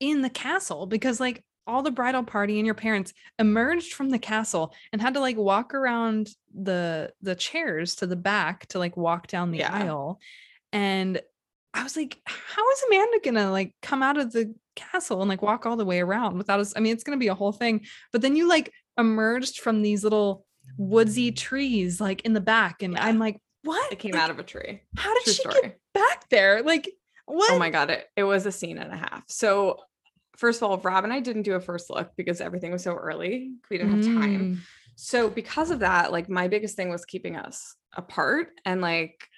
[0.00, 4.18] in the castle because like all the bridal party and your parents emerged from the
[4.18, 8.96] castle and had to like walk around the the chairs to the back to like
[8.96, 9.72] walk down the Yeah.
[9.74, 10.20] aisle
[10.72, 11.20] and
[11.76, 15.42] I was like, how is Amanda gonna like come out of the castle and like
[15.42, 16.72] walk all the way around without us?
[16.76, 17.84] I mean, it's gonna be a whole thing.
[18.12, 20.46] But then you like emerged from these little
[20.78, 21.36] woodsy mm.
[21.36, 23.04] trees like in the back, and Yeah.
[23.06, 23.92] I'm like, what?
[23.92, 24.82] It came Like, out of a tree.
[24.96, 25.60] How did True she story.
[25.62, 26.62] get back there?
[26.62, 26.88] Like,
[27.26, 27.52] oh what?
[27.52, 29.24] Oh my god, it, it was a scene and a half.
[29.28, 29.80] So
[30.36, 32.94] first of all, Rob and I didn't do a first look because everything was so
[32.94, 33.52] early.
[33.70, 34.40] We didn't have time.
[34.40, 34.58] Mm,
[34.96, 38.48] So because of that, like my biggest thing was keeping us apart.
[38.64, 39.28] And like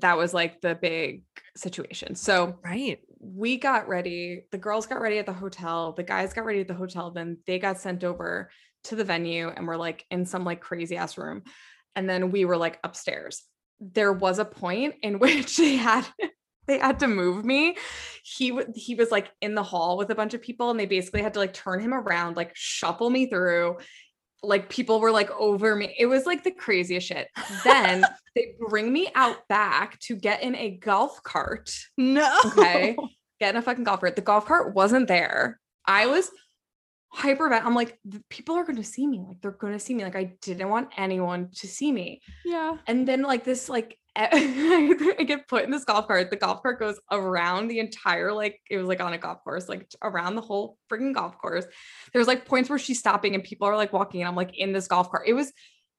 [0.00, 1.22] that was like the big
[1.56, 2.14] situation.
[2.14, 3.00] So Right.
[3.18, 6.68] we got ready, the girls got ready at the hotel, the guys got ready at
[6.68, 8.50] the hotel, then they got sent over
[8.84, 11.42] to the venue and we're like in some like crazy ass room.
[11.94, 13.42] And then we were like upstairs.
[13.80, 16.06] There was a point in which they had
[16.66, 17.76] they had to move me.
[18.24, 20.86] He w- he was like in the hall with a bunch of people and they
[20.86, 23.78] basically had to like turn him around, like shuffle me through.
[24.42, 25.94] Like people were like over me.
[25.98, 27.28] It was like the craziest shit.
[27.64, 32.36] Then they bring me out back to get in a golf cart No.
[32.46, 32.96] Okay.
[33.40, 34.16] get in a fucking golf cart.
[34.16, 35.58] The golf cart wasn't there.
[35.86, 36.30] I was
[37.12, 37.52] hyper.
[37.52, 39.24] I'm like, "The people are going to see me.
[39.26, 40.04] Like, they're going to see me.
[40.04, 42.20] Like, I didn't want anyone to see me.
[42.44, 42.76] Yeah.
[42.86, 43.98] And then, like, this, like,
[45.18, 46.30] I get put in this golf cart.
[46.30, 49.68] The golf cart goes around the entire, like, it was like on a golf course,
[49.68, 51.66] like around the whole freaking golf course.
[52.12, 54.72] There's like points where she's stopping and people are like walking, and I'm like in
[54.72, 55.24] this golf cart.
[55.26, 55.52] It was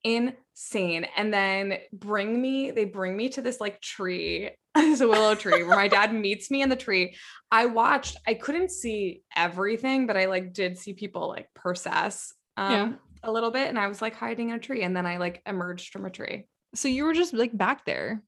[0.03, 1.05] insane.
[1.15, 5.75] And then bring me, they bring me to this like tree, this willow tree where
[5.75, 7.15] my dad meets me in the tree.
[7.51, 12.71] I watched, I couldn't see everything, but I like did see people like process um
[12.71, 12.93] Yeah.
[13.23, 13.67] a little bit.
[13.69, 14.83] And I was like hiding in a tree.
[14.83, 16.47] And then I like emerged from a tree.
[16.75, 18.21] So you were just like back there,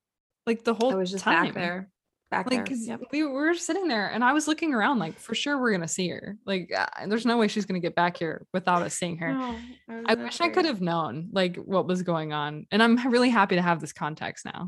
[0.45, 1.45] like the whole I was just time.
[1.45, 1.89] back there.
[2.32, 2.78] Back Like, there.
[2.78, 3.02] Yep.
[3.12, 5.88] we were sitting there and I was looking around, like, for sure we're going to
[5.88, 6.38] see her.
[6.45, 9.34] Like, uh, there's no way she's going to get back here without us seeing her.
[9.34, 9.58] No,
[10.06, 12.67] I wish I could have known like what was going on.
[12.71, 14.67] And I'm really happy to have this context now.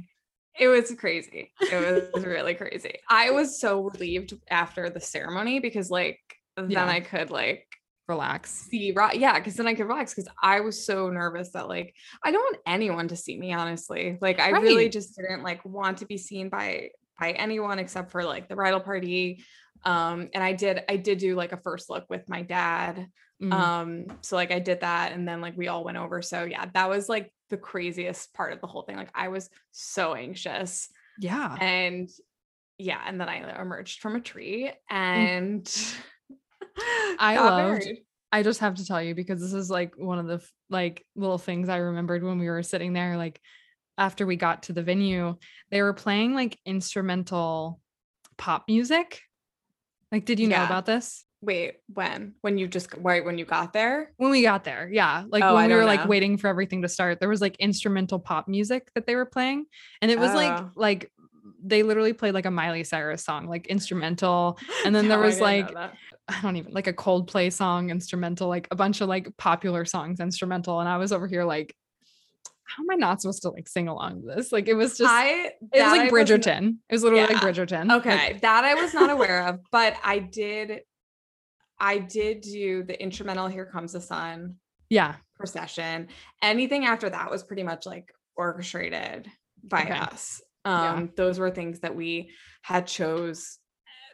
[0.59, 1.51] It was crazy.
[1.61, 2.95] It was really crazy.
[3.07, 6.19] I was so relieved after the ceremony because like
[6.57, 6.87] then Yeah.
[6.87, 7.67] I could like
[8.11, 8.51] Relax.
[8.69, 11.95] see right yeah because then i could relax because i was so nervous that like
[12.23, 15.97] i don't want anyone to see me honestly like i really just didn't like want
[15.99, 19.43] to be seen by by anyone except for like the bridal party
[19.85, 23.07] um and i did i did do like a first look with my dad
[23.41, 23.53] Mm.
[23.53, 26.65] um so like i did that and then like we all went over so yeah
[26.75, 30.89] that was like the craziest part of the whole thing like i was so anxious
[31.19, 31.57] yeah.
[31.59, 32.07] and
[32.77, 34.95] yeah and then i emerged from a tree Mm.
[34.95, 35.95] and
[37.19, 37.97] I got loved- married.
[38.33, 41.37] I just have to tell you because this is like one of the like little
[41.37, 43.41] things I remembered when we were sitting there like
[43.97, 45.35] after we got to the venue
[45.69, 47.79] they were playing like instrumental
[48.37, 49.19] pop music.
[50.13, 51.25] Like did you know about this?
[51.41, 52.35] Wait, when?
[52.41, 54.13] When you just right when you got there?
[54.17, 54.89] When we got there.
[54.91, 55.23] Yeah.
[55.27, 57.41] Like Oh, when I we were don't like waiting for everything to start there was
[57.41, 59.65] like instrumental pop music that they were playing
[60.01, 60.69] and it was like Oh.
[60.75, 61.11] like
[61.63, 65.27] they literally played like a Miley Cyrus song like instrumental and then there No, I
[65.27, 65.69] was, like.
[66.31, 70.19] I don't even like a Coldplay song instrumental, like a bunch of like popular songs
[70.19, 70.79] instrumental.
[70.79, 71.75] And I was over here like,
[72.63, 74.51] how am I not supposed to like sing along to this?
[74.51, 76.77] Like it was just I it was like I Bridgerton.
[76.89, 77.39] It was literally like Yeah.
[77.41, 77.87] Bridgerton.
[77.87, 80.81] Like, Okay, that I was not aware of, but I did
[81.79, 84.55] I did do the instrumental Here Comes the Sun
[84.89, 85.15] yeah.
[85.35, 86.07] procession.
[86.41, 89.27] Anything after that was pretty much like orchestrated
[89.63, 89.93] by Okay.
[89.93, 90.41] us.
[90.65, 90.93] Yeah.
[90.93, 93.57] Um those were things that we had chose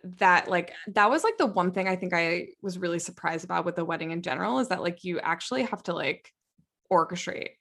[0.04, 3.66] that like that was like the one thing I think I was really surprised about
[3.66, 6.32] with the wedding in general is that like you actually have to like
[6.92, 7.52] orchestrate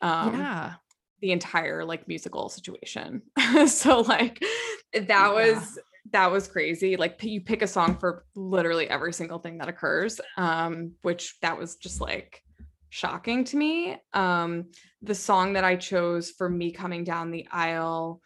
[0.00, 0.74] um yeah.
[1.20, 3.22] the entire like musical situation.
[3.66, 4.42] so like
[4.92, 5.32] that yeah.
[5.32, 5.78] was
[6.10, 6.96] that was crazy.
[6.96, 10.20] Like you pick a song for literally every single thing that occurs.
[10.36, 12.42] Um, which that was just like
[12.90, 13.96] shocking to me.
[14.12, 14.66] Um,
[15.00, 18.20] the song that I chose for me coming down the aisle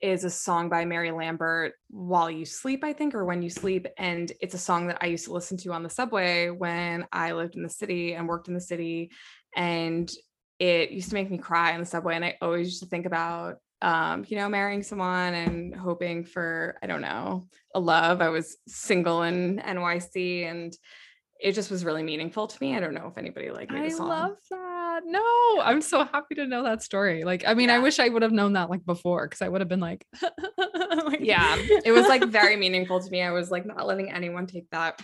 [0.00, 3.86] is a song by Mary Lambert, While You Sleep, I think, or When You Sleep.
[3.98, 7.32] And it's a song that I used to listen to on the subway when I
[7.32, 9.10] lived in the city and worked in the city.
[9.54, 10.10] And
[10.58, 12.16] it used to make me cry in the subway.
[12.16, 16.78] And I always used to think about, um, you know, marrying someone and hoping for,
[16.82, 18.20] I don't know, a love.
[18.20, 20.76] I was single in NYC and
[21.38, 22.74] it just was really meaningful to me.
[22.74, 24.75] I don't know if anybody like I love that.
[25.04, 27.24] No, I'm so happy to know that story.
[27.24, 27.76] Like, I mean, yeah.
[27.76, 30.06] I wish I would have known that like before because I would have been like,
[30.58, 33.22] like yeah, it was like very meaningful to me.
[33.22, 35.00] I was like not letting anyone take that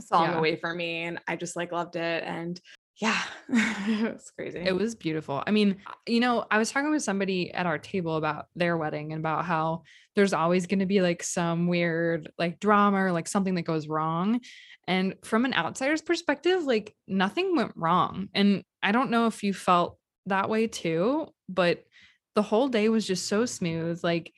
[0.00, 0.38] song yeah.
[0.38, 1.04] away from me.
[1.04, 2.22] And I just like loved it.
[2.24, 2.60] And
[3.00, 4.60] yeah, it was crazy.
[4.60, 5.42] It was beautiful.
[5.46, 9.12] I mean, you know, I was talking with somebody at our table about their wedding
[9.12, 9.82] and about how
[10.14, 13.86] there's always going to be like some weird like drama or like something that goes
[13.86, 14.40] wrong.
[14.88, 18.28] And from an outsider's perspective, like nothing went wrong.
[18.32, 21.82] And I don't know if you felt that way too, but
[22.36, 23.98] the whole day was just so smooth.
[24.04, 24.32] Like,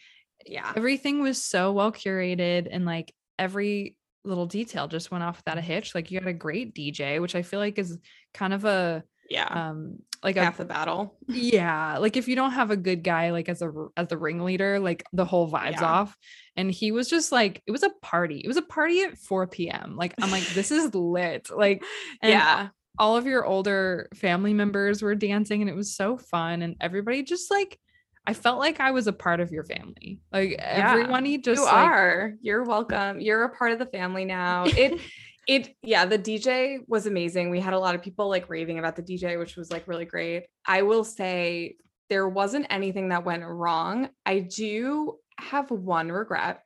[0.47, 5.59] yeah, everything was so well curated and like every little detail just went off without
[5.59, 5.95] a hitch.
[5.95, 7.99] Like you had a great DJ, which I feel like is
[8.33, 12.53] kind of a yeah um like half a, the battle yeah like if you don't
[12.53, 15.85] have a good guy like as a as the ringleader like the whole vibes yeah.
[15.85, 16.17] off
[16.57, 19.47] and he was just like it was a party it was a party at 4
[19.47, 21.85] p.m like i'm like this is lit like
[22.23, 22.69] yeah
[22.99, 27.23] all of your older family members were dancing and it was so fun and everybody
[27.23, 27.79] just like
[28.27, 30.21] I felt like I was a part of your family.
[30.31, 32.35] Like yeah, everyone, just you like, are.
[32.43, 33.21] You're welcome.
[33.21, 34.65] You're a part of the family now.
[34.67, 35.01] It
[35.49, 38.95] it yeah the dj was amazing we had a lot of people like raving about
[38.95, 41.75] the dj which was like really great i will say
[42.11, 46.63] there wasn't anything that went wrong i do have one regret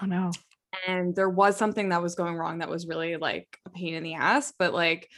[0.00, 0.30] oh no
[0.86, 4.04] and there was something that was going wrong that was really like a pain in
[4.04, 5.10] the ass but like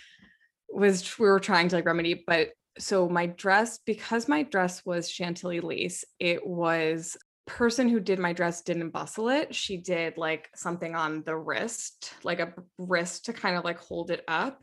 [0.75, 5.09] was we were trying to like remedy but so my dress because my dress was
[5.09, 7.17] chantilly lace it was
[7.47, 9.55] person who did my dress didn't bustle it.
[9.55, 14.11] She did like something on the wrist, like a wrist to kind of like hold
[14.11, 14.63] it up.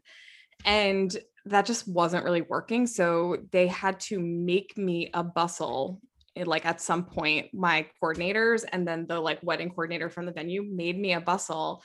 [0.66, 2.88] And that just wasn't really working.
[2.88, 6.02] So they had to make me a bustle
[6.34, 10.32] it, like at some point my coordinators and then the like wedding coordinator from the
[10.32, 11.84] venue made me a bustle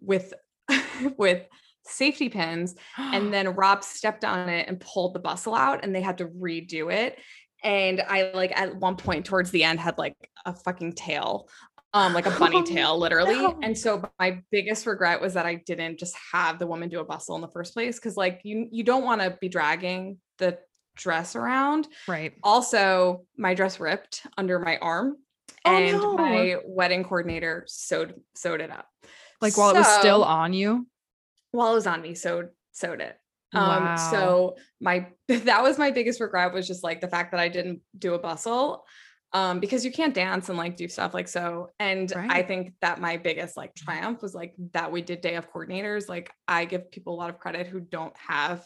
[0.00, 0.34] with
[1.16, 1.46] with
[1.86, 6.00] safety pins and then Rob stepped on it and pulled the bustle out and they
[6.00, 7.18] had to redo it
[7.62, 11.48] and I like at one point towards the end had like a fucking tail
[11.94, 13.58] um like a bunny tail literally no.
[13.62, 17.04] and so my biggest regret was that I didn't just have the woman do a
[17.04, 20.58] bustle in the first place cuz like you you don't want to be dragging the
[20.96, 25.16] dress around right also my dress ripped under my arm
[25.64, 26.16] oh, and no.
[26.16, 28.88] my wedding coordinator sewed sewed it up
[29.40, 30.86] like while so, it was still on you
[31.54, 33.18] while it was on me so sewed it
[33.54, 33.96] um, wow.
[33.96, 37.80] so my that was my biggest regret was just like the fact that I didn't
[37.96, 38.84] do a bustle.
[39.32, 41.72] Um, because you can't dance and like do stuff like so.
[41.80, 42.30] And right.
[42.30, 46.08] I think that my biggest like triumph was like that we did day of coordinators.
[46.08, 48.64] Like I give people a lot of credit who don't have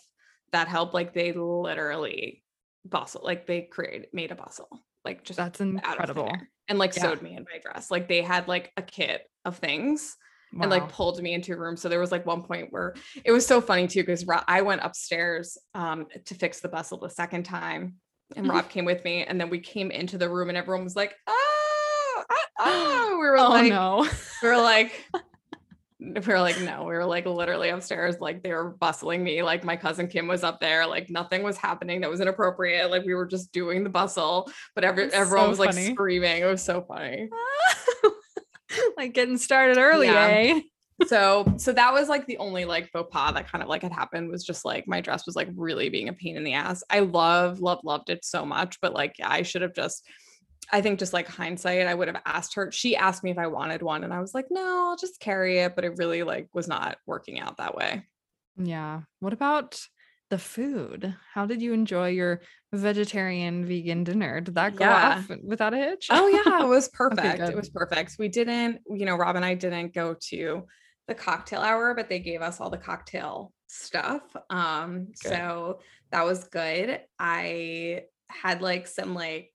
[0.52, 0.92] that help.
[0.92, 2.44] Like they literally
[2.84, 4.68] bustle, like they created made a bustle,
[5.06, 6.30] like just that's incredible.
[6.68, 7.02] And like yeah.
[7.02, 7.90] sewed me in my dress.
[7.90, 10.18] Like they had like a kit of things
[10.52, 10.62] wow.
[10.62, 11.76] and like pulled me into a room.
[11.76, 12.94] So there was like one point where
[13.24, 17.10] it was so funny too, because I went upstairs um, to fix the bustle the
[17.10, 17.94] second time
[18.36, 18.56] and mm-hmm.
[18.56, 19.24] Rob came with me.
[19.24, 22.24] And then we came into the room and everyone was like, oh,
[22.58, 23.08] oh.
[23.12, 24.06] we were oh, like, no.
[24.42, 24.92] we were like,
[26.00, 29.42] we were like, no, we were like literally upstairs, like they were bustling me.
[29.42, 32.90] Like my cousin Kim was up there, like nothing was happening that was inappropriate.
[32.90, 36.42] Like we were just doing the bustle, but every, everyone so was like screaming.
[36.42, 37.28] It was so funny.
[38.98, 40.26] like getting started early, yeah.
[40.28, 40.60] eh?
[41.06, 43.92] so so that was like the only like faux pas that kind of like had
[43.92, 46.82] happened was just like my dress was like really being a pain in the ass.
[46.90, 50.04] I love, love, loved it so much, but like I should have just
[50.70, 52.70] I think just like hindsight, I would have asked her.
[52.70, 55.60] She asked me if I wanted one, and I was like, no, I'll just carry
[55.60, 55.74] it.
[55.74, 58.04] But it really like was not working out that way.
[58.56, 59.02] Yeah.
[59.20, 59.80] What about
[60.30, 61.14] the food.
[61.32, 62.40] How did you enjoy your
[62.72, 64.40] vegetarian vegan dinner?
[64.40, 65.18] Did that go yeah.
[65.18, 66.08] off without a hitch?
[66.10, 67.40] Oh yeah, it was perfect.
[67.40, 68.16] okay, it was perfect.
[68.18, 70.66] We didn't, you know, Rob and I didn't go to
[71.06, 74.22] the cocktail hour, but they gave us all the cocktail stuff.
[74.50, 75.32] Um, good.
[75.32, 77.00] so that was good.
[77.18, 79.50] I had like some like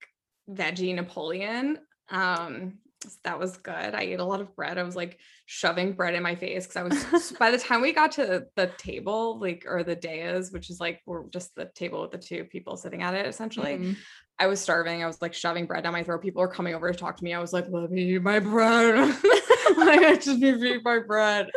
[0.50, 1.78] veggie Napoleon.
[2.10, 2.80] Um,
[3.24, 3.74] that was good.
[3.96, 4.78] I ate a lot of bread.
[4.78, 7.94] I was like shoving bread in my face because I was by the time we
[7.94, 12.02] got to the table, like or the dais, which is like we're just the table
[12.02, 13.78] with the two people sitting at it essentially.
[13.78, 13.98] Mhm.
[14.40, 15.04] I was starving.
[15.04, 16.22] I was like shoving bread down my throat.
[16.22, 17.34] People were coming over to talk to me.
[17.34, 18.96] I was like, let me eat my bread.
[19.78, 21.50] like I just need to eat my bread.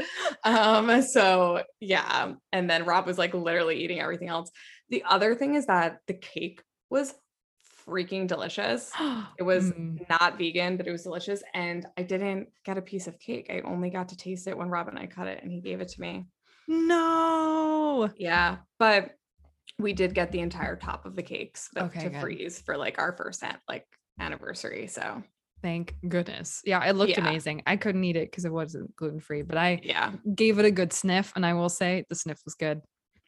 [0.45, 2.35] Um, so yeah.
[2.53, 4.51] And then Rob was like literally eating everything else.
[4.91, 7.15] The other thing is that the cake was
[7.89, 8.91] freaking delicious.
[9.39, 9.99] It was Mm.
[10.09, 11.43] not vegan, but it was delicious.
[11.55, 13.47] And I didn't get a piece of cake.
[13.51, 15.81] I only got to taste it when Rob and I cut it and he gave
[15.81, 16.27] it to me.
[16.69, 18.11] no.
[18.17, 18.57] Yeah.
[18.79, 19.13] But
[19.79, 22.21] we did get the entire top of the cakes Okay, to good.
[22.21, 23.87] freeze for like our first like
[24.19, 24.87] anniversary.
[24.87, 25.23] So
[25.63, 26.61] Thank goodness.
[26.65, 27.21] Yeah, it looked Yeah.
[27.29, 27.63] amazing.
[27.67, 30.13] I couldn't eat it because it wasn't gluten free, but I yeah.
[30.35, 32.83] gave it a good sniff, and I will say the sniff was good.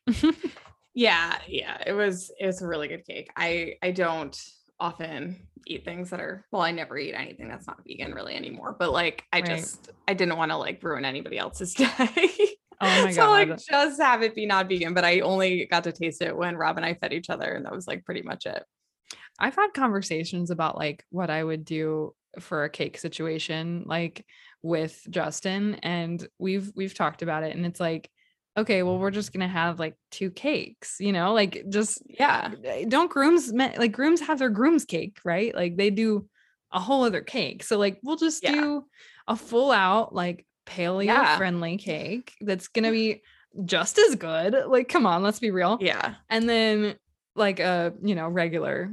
[0.98, 1.38] Yeah.
[1.46, 1.80] Yeah.
[1.86, 3.30] It was it was a really good cake.
[3.36, 4.36] I I don't
[4.80, 8.74] often eat things that are well, I never eat anything that's not vegan really anymore.
[8.76, 9.46] But like I Right.
[9.46, 11.86] just I didn't want to like ruin anybody else's day.
[12.80, 15.92] Oh my so like just have it be not vegan, but I only got to
[15.92, 18.44] taste it when Rob and I fed each other, and that was like pretty much
[18.46, 18.64] it.
[19.38, 24.26] I've had conversations about like what I would do for a cake situation, like
[24.62, 28.10] with Justin, and we've we've talked about it, and it's like,
[28.58, 32.52] okay, well, we're just gonna have like two cakes, you know, like just Yeah.
[32.64, 35.54] eh, don't grooms like grooms have their grooms cake, right?
[35.54, 36.28] Like they do
[36.72, 37.62] a whole other cake.
[37.62, 38.52] So like we'll just Yeah.
[38.52, 38.84] do
[39.26, 41.36] a full out like paleo Yeah.
[41.38, 43.22] friendly cake that's gonna be
[43.64, 44.54] just as good.
[44.66, 45.78] Like, come on, let's be real.
[45.80, 46.16] Yeah.
[46.28, 46.96] And then
[47.34, 48.90] like a you know regular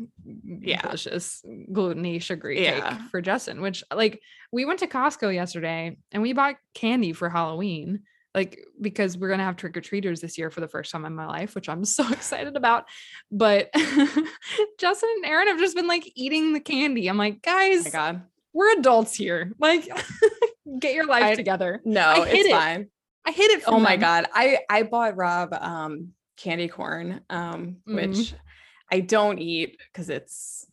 [0.61, 0.81] Yeah.
[0.83, 1.43] delicious
[1.73, 2.91] gluten-y sugary Yeah.
[2.97, 7.29] cake for Justin, which like we went to Costco yesterday and we bought candy for
[7.29, 8.01] Halloween
[8.35, 11.15] like because we're gonna have trick or treaters this year for the first time in
[11.15, 12.83] my life, which I'm so excited about.
[13.31, 13.71] But
[14.77, 17.07] Justin and Aaron have just been like eating the candy.
[17.07, 18.21] I'm like, Oh guys, my god.
[18.53, 19.51] we're adults here.
[19.59, 19.87] Like,
[20.79, 21.81] get your life I- together.
[21.85, 22.51] No, it's it.
[22.51, 22.89] fine.
[23.25, 23.63] I hit it.
[23.65, 24.01] Oh my them.
[24.01, 24.25] god.
[24.33, 27.95] I I bought Rob um candy corn um Mhm.
[27.95, 28.33] which
[28.91, 30.67] I don't eat cuz it's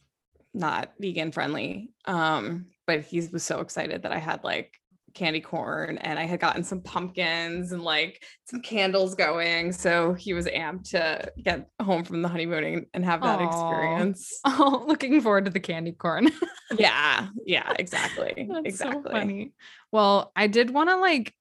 [0.53, 1.93] not vegan friendly.
[2.05, 4.75] Um but he was so excited that I had like
[5.15, 10.33] candy corn and I had gotten some pumpkins and like some candles going so he
[10.33, 13.47] was amped to get home from the honeymooning and have that Aw.
[13.47, 14.41] experience.
[14.55, 16.31] Oh, looking forward to the candy corn.
[16.79, 18.49] yeah, yeah, exactly.
[18.51, 19.03] That's exactly.
[19.03, 19.53] so funny.
[19.91, 21.35] Well, I did want to like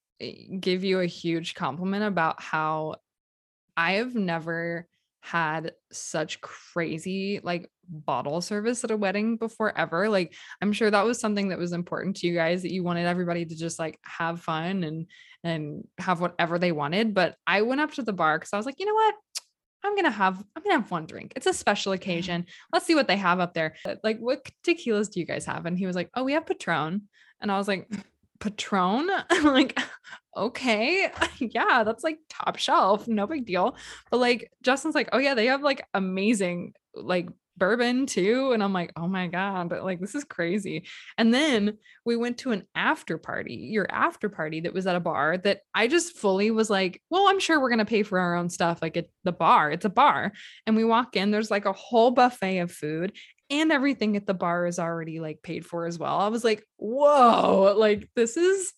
[0.59, 2.95] give you a huge compliment about how
[3.75, 4.87] I have never
[5.21, 10.09] had such crazy like bottle service at a wedding before ever.
[10.09, 13.05] Like I'm sure that was something that was important to you guys that you wanted
[13.05, 15.07] everybody to just like have fun and
[15.43, 18.65] and have whatever they wanted, but I went up to the bar cuz I was
[18.65, 19.15] like, "You know what?
[19.83, 21.33] I'm to have I'm to have one drink.
[21.35, 21.95] It's a special mm.
[21.95, 22.45] occasion.
[22.71, 23.75] Let's see what they have up there.
[24.03, 27.07] Like what tequilas do you guys have?" And he was like, "Oh, we have Patron."
[27.41, 27.89] And I was like,
[28.41, 29.09] Patron?
[29.29, 29.79] I'm like,
[30.35, 33.77] okay, yeah, that's like top shelf, no big deal.
[34.09, 37.29] But like Justin's like, oh yeah, they have like amazing like
[37.61, 38.53] bourbon too.
[38.53, 40.87] And I'm like, oh my God, but like this is crazy.
[41.15, 44.99] And then we went to an after party, your after party that was at a
[44.99, 48.33] bar that I just fully was like, well, I'm sure we're gonna pay for our
[48.33, 48.79] own stuff.
[48.81, 50.31] Like at the bar, it's a bar.
[50.65, 53.13] And we walk in, there's like a whole buffet of food
[53.51, 56.17] and everything at the bar is already like paid for as well.
[56.17, 58.73] I was like, whoa, like this is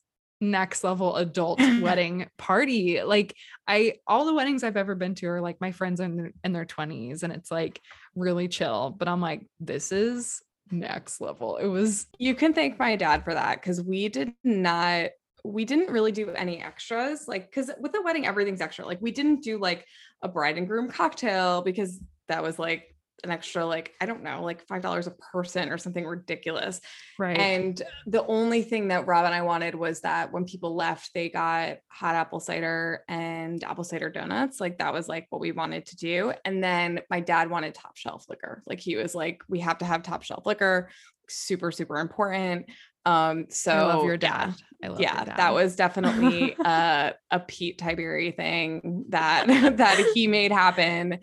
[0.52, 3.02] next level adult wedding party.
[3.02, 3.36] Like
[3.68, 6.54] I all the weddings I've ever been to are like my friends in their, in
[6.54, 7.82] their 20s and it's like
[8.16, 10.42] really chill, but I'm like this is
[10.72, 11.58] next level.
[11.58, 15.12] It was You can thank my dad for that because we did not,
[15.44, 17.28] we didn't really do any extras.
[17.28, 18.86] Like, because with a wedding, everything's extra.
[18.86, 19.86] Like, we didn't do like
[20.22, 22.93] a bride and groom cocktail because that was like
[23.24, 26.82] an extra, like, I don't know, like $5 a person or something ridiculous.
[27.18, 27.38] right.
[27.38, 31.30] And the only thing that Rob and I wanted was that when people left, they
[31.30, 34.60] got hot apple cider and apple cider donuts.
[34.60, 36.34] Like that was like what we wanted to do.
[36.44, 38.62] And then my dad wanted top shelf liquor.
[38.66, 40.90] Like he was like, we have to have top shelf liquor.
[41.30, 42.66] Super, super important.
[43.06, 44.56] Um, so I love your yeah, dad.
[44.84, 45.38] I love yeah, dad.
[45.38, 49.46] that was definitely uh, a Pete Tiberi thing that
[49.78, 51.20] that he made happen.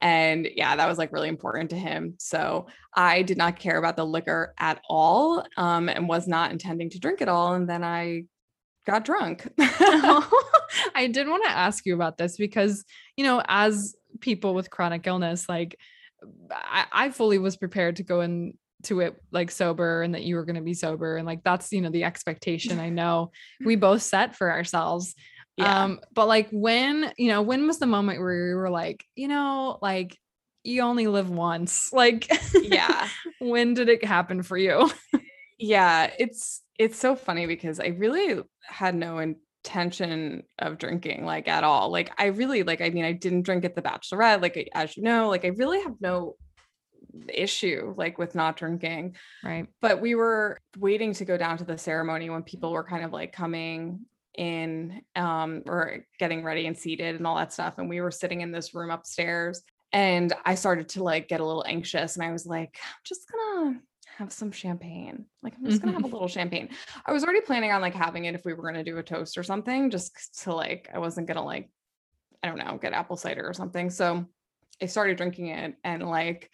[0.00, 2.14] And yeah, that was like really important to him.
[2.18, 6.90] So I did not care about the liquor at all um, and was not intending
[6.90, 7.54] to drink it all.
[7.54, 8.24] And then I
[8.84, 9.48] got drunk.
[9.60, 12.84] I did want to ask you about this because,
[13.16, 15.78] you know, as people with chronic illness, like
[16.50, 18.20] I, I fully was prepared to go
[18.82, 21.16] into it like sober and that you were going to be sober.
[21.16, 23.30] And like that's, you know, the expectation I know
[23.64, 25.14] we both set for ourselves.
[25.56, 25.84] yeah.
[25.84, 29.28] Um, but like when, you know, when was the moment where you were like, you
[29.28, 30.18] know, like
[30.64, 31.92] you only live once?
[31.92, 33.08] Like, yeah.
[33.40, 34.90] when did it happen for you?
[35.58, 41.62] yeah, it's it's so funny because I really had no intention of drinking like at
[41.62, 41.90] all.
[41.92, 45.04] Like I really like I mean I didn't drink at the bachelorette like as you
[45.04, 46.34] know, like I really have no
[47.28, 49.16] issue like with not drinking.
[49.42, 49.66] Right.
[49.80, 53.12] But we were waiting to go down to the ceremony when people were kind of
[53.12, 58.00] like coming in um or getting ready and seated and all that stuff and we
[58.00, 59.60] were sitting in this room upstairs
[59.92, 63.30] and I started to like get a little anxious and I was like I'm just
[63.30, 63.80] going to
[64.18, 65.26] have some champagne.
[65.42, 66.68] Like I'm just gonna have a little champagne.
[67.06, 69.38] I was already planning on like having it if we were gonna do a toast
[69.38, 71.70] or something, just to like I wasn't gonna like
[72.42, 73.90] I don't know get apple cider or something.
[73.90, 74.26] So
[74.80, 76.50] I started drinking it and like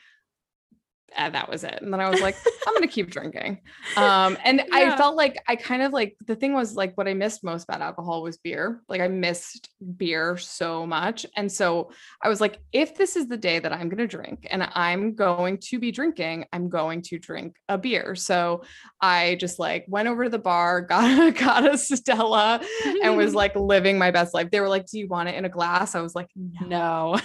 [1.17, 1.79] and that was it.
[1.81, 2.37] And then I was like,
[2.67, 3.61] I'm gonna keep drinking.
[3.97, 4.95] Um, and yeah.
[4.95, 7.65] I felt like I kind of like the thing was like what I missed most
[7.65, 8.83] about alcohol was beer.
[8.89, 11.27] Like I missed beer so much.
[11.37, 11.91] And so
[12.23, 15.59] I was like, if this is the day that I'm gonna drink and I'm going
[15.59, 18.15] to be drinking, I'm going to drink a beer.
[18.15, 18.63] So
[19.01, 22.61] I just like went over to the bar, got got a Stella,
[23.03, 24.51] and was like living my best life.
[24.51, 25.95] They were like, Do you want it in a glass?
[25.95, 27.19] I was like, no.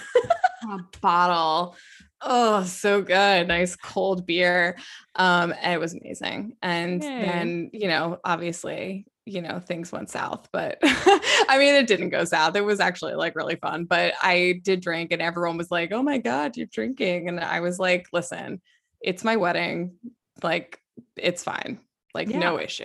[0.64, 1.76] a bottle
[2.24, 4.78] oh so good nice cold beer
[5.16, 7.26] um and it was amazing and Yay.
[7.26, 12.26] then you know obviously you know things went south but i mean it didn't go
[12.26, 15.92] south it was actually like really fun but i did drink and everyone was like
[15.92, 18.62] oh my god you're drinking and i was like listen
[19.02, 19.94] it's my wedding
[20.42, 20.80] like
[21.16, 21.80] it's fine
[22.14, 22.40] like yeah.
[22.40, 22.84] no issue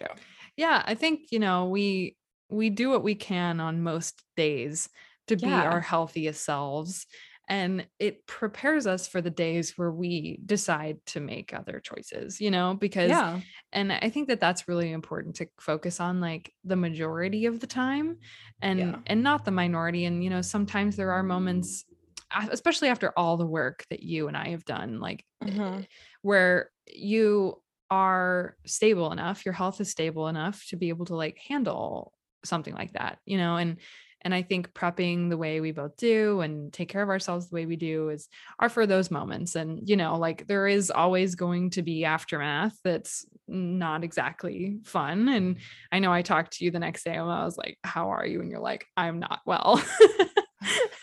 [0.56, 2.16] yeah i think you know we
[2.50, 4.88] we do what we can on most days
[5.26, 7.06] to be our healthiest selves
[7.48, 12.50] and it prepares us for the days where we decide to make other choices you
[12.50, 13.40] know because yeah.
[13.72, 17.66] and i think that that's really important to focus on like the majority of the
[17.66, 18.18] time
[18.60, 18.96] and yeah.
[19.06, 21.84] and not the minority and you know sometimes there are moments
[22.50, 25.80] especially after all the work that you and i have done like mm-hmm.
[26.22, 31.38] where you are stable enough your health is stable enough to be able to like
[31.48, 32.12] handle
[32.44, 33.78] something like that you know and
[34.22, 37.54] and I think prepping the way we both do and take care of ourselves the
[37.54, 39.54] way we do is are for those moments.
[39.54, 45.28] And, you know, like there is always going to be aftermath that's not exactly fun.
[45.28, 45.62] And mm-hmm.
[45.92, 48.26] I know I talked to you the next day and I was like, How are
[48.26, 48.40] you?
[48.40, 49.82] And you're like, I'm not well.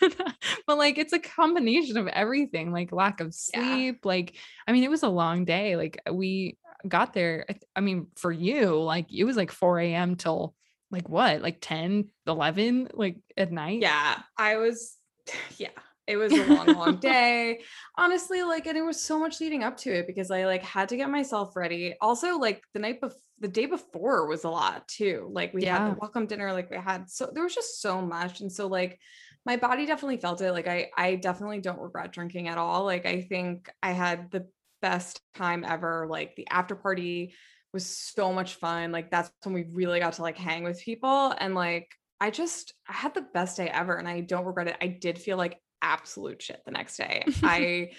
[0.66, 4.08] but like it's a combination of everything like lack of sleep yeah.
[4.08, 4.34] like
[4.66, 8.78] i mean it was a long day like we got there i mean for you
[8.78, 10.54] like it was like 4 a.m till
[10.90, 14.96] like what like 10 11 like at night yeah i was
[15.58, 15.68] yeah
[16.06, 17.60] it was a long long day
[17.98, 20.88] honestly like and it was so much leading up to it because i like had
[20.88, 24.86] to get myself ready also like the night before the day before was a lot
[24.88, 25.78] too like we yeah.
[25.78, 28.66] had the welcome dinner like we had so there was just so much and so
[28.66, 28.98] like
[29.44, 33.04] my body definitely felt it like i i definitely don't regret drinking at all like
[33.04, 34.46] i think i had the
[34.80, 37.34] best time ever like the after party
[37.76, 38.90] was so much fun.
[38.90, 42.72] Like that's when we really got to like hang with people and like I just
[42.88, 44.76] I had the best day ever and I don't regret it.
[44.80, 47.22] I did feel like absolute shit the next day.
[47.42, 47.90] I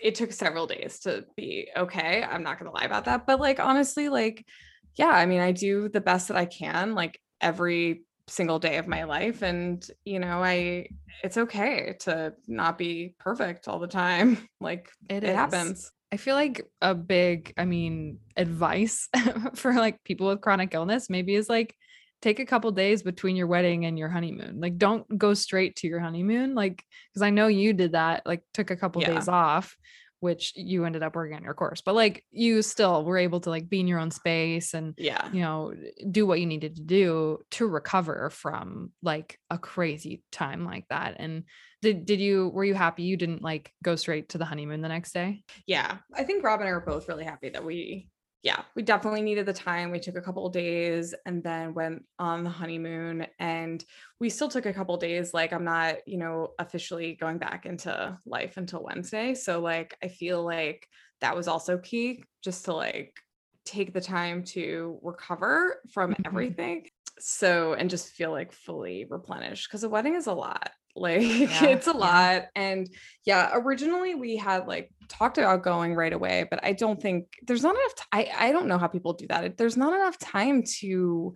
[0.00, 2.22] it took several days to be okay.
[2.22, 4.46] I'm not going to lie about that, but like honestly like
[4.94, 8.86] yeah, I mean I do the best that I can like every single day of
[8.86, 10.86] my life and you know I
[11.22, 14.38] it's okay to not be perfect all the time.
[14.60, 15.90] Like it, it happens.
[16.14, 19.08] I feel like a big, I mean, advice
[19.56, 21.74] for like people with chronic illness maybe is like
[22.22, 24.60] take a couple days between your wedding and your honeymoon.
[24.60, 26.84] Like don't go straight to your honeymoon like
[27.14, 29.14] cuz I know you did that, like took a couple yeah.
[29.14, 29.76] days off
[30.24, 33.50] which you ended up working on your course but like you still were able to
[33.50, 35.28] like be in your own space and yeah.
[35.32, 35.74] you know
[36.10, 41.16] do what you needed to do to recover from like a crazy time like that
[41.18, 41.44] and
[41.82, 44.88] did did you were you happy you didn't like go straight to the honeymoon the
[44.88, 45.44] next day?
[45.66, 48.08] Yeah i think rob and i were both really happy that we
[48.44, 49.90] yeah, we definitely needed the time.
[49.90, 53.82] We took a couple days and then went on the honeymoon and
[54.20, 55.32] we still took a couple days.
[55.32, 59.34] Like I'm not, you know, officially going back into life until Wednesday.
[59.34, 60.86] So like I feel like
[61.22, 63.16] that was also key just to like
[63.64, 66.26] take the time to recover from mm-hmm.
[66.26, 66.86] everything.
[67.18, 70.70] So and just feel like fully replenished because a wedding is a lot.
[70.96, 71.96] Like yeah, it's a yeah.
[71.96, 72.44] lot.
[72.54, 72.88] And
[73.24, 77.62] yeah, originally we had like talked about going right away, but I don't think there's
[77.62, 77.94] not enough.
[77.94, 79.56] T- I I don't know how people do that.
[79.56, 81.34] There's not enough time to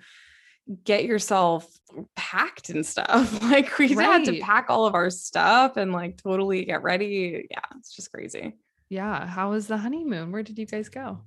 [0.85, 1.67] get yourself
[2.15, 3.43] packed and stuff.
[3.49, 4.05] Like we right.
[4.05, 7.47] had to pack all of our stuff and like totally get ready.
[7.51, 8.55] Yeah, it's just crazy.
[8.91, 9.27] Yeah.
[9.27, 10.33] How was the honeymoon?
[10.33, 11.21] Where did you guys go?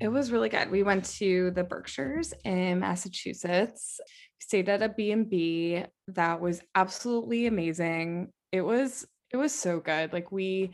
[0.00, 0.70] It was really good.
[0.70, 4.00] We went to the Berkshires in Massachusetts
[4.48, 8.32] stayed at a B&B that was absolutely amazing.
[8.50, 10.14] It was it was so good.
[10.14, 10.70] Like we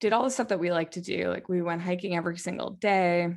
[0.00, 1.28] did all the stuff that we like to do.
[1.28, 3.34] Like we went hiking every single day.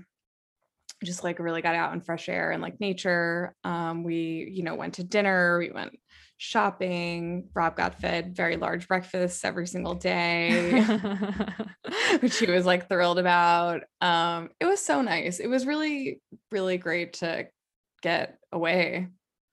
[1.04, 3.56] Just like really got out in fresh air and like nature.
[3.64, 5.98] Um, we, you know, went to dinner, we went
[6.38, 7.48] shopping.
[7.54, 10.84] Rob got fed very large breakfasts every single day,
[12.20, 13.82] which he was like thrilled about.
[14.02, 15.40] Um, it was so nice.
[15.40, 17.48] It was really, really great to
[18.02, 19.08] get away.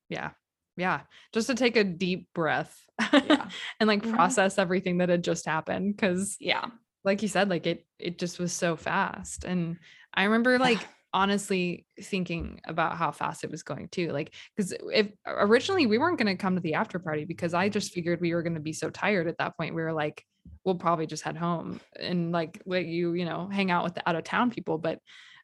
[0.09, 0.30] yeah.
[0.76, 1.01] Yeah.
[1.34, 2.74] Just to take a deep breath
[3.12, 3.48] Yeah.
[3.80, 4.14] and like Mhm.
[4.14, 5.98] process everything that had just happened.
[5.98, 6.64] Cause Yeah.
[7.05, 9.44] like you said, like it it just was so fast.
[9.44, 9.76] And
[10.14, 10.78] I remember like
[11.12, 14.12] honestly thinking about how fast it was going too.
[14.12, 17.68] Like, because if originally we weren't going to come to the after party because I
[17.68, 19.74] just figured we were going to be so tired at that point.
[19.74, 20.24] We were like,
[20.64, 24.08] we'll probably just head home and like let you, you know, hang out with the
[24.08, 24.78] out of town people.
[24.78, 25.00] But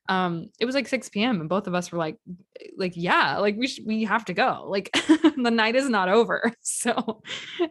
[0.09, 1.41] um it was like 6 p.m.
[1.41, 2.17] and both of us were like,
[2.77, 4.67] like, yeah, like we should we have to go.
[4.69, 4.91] Like
[5.37, 6.53] the night is not over.
[6.63, 7.23] So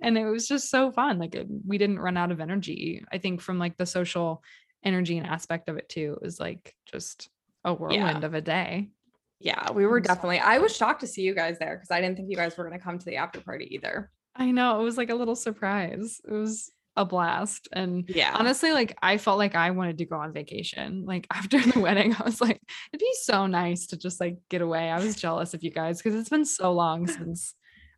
[0.02, 1.18] and it was just so fun.
[1.20, 3.04] Like it, we didn't run out of energy.
[3.12, 4.44] I think from like the social
[4.84, 6.18] energy and aspect of it too.
[6.22, 7.30] It was like just
[7.66, 8.90] a whirlwind of a day.
[9.42, 9.72] Yeah.
[9.72, 12.30] We were definitely, I was shocked to see you guys there because I didn't think
[12.30, 14.10] you guys were going to come to the after party either.
[14.36, 16.22] I know it was like a little surprise.
[16.26, 17.68] It was a blast.
[17.74, 18.32] And Yeah.
[18.34, 21.04] honestly, like I felt like I wanted to go on vacation.
[21.06, 22.62] Like after the wedding, I was like,
[22.94, 24.90] it'd be so nice to just like get away.
[24.90, 27.54] I was jealous of you guys because it's been so long since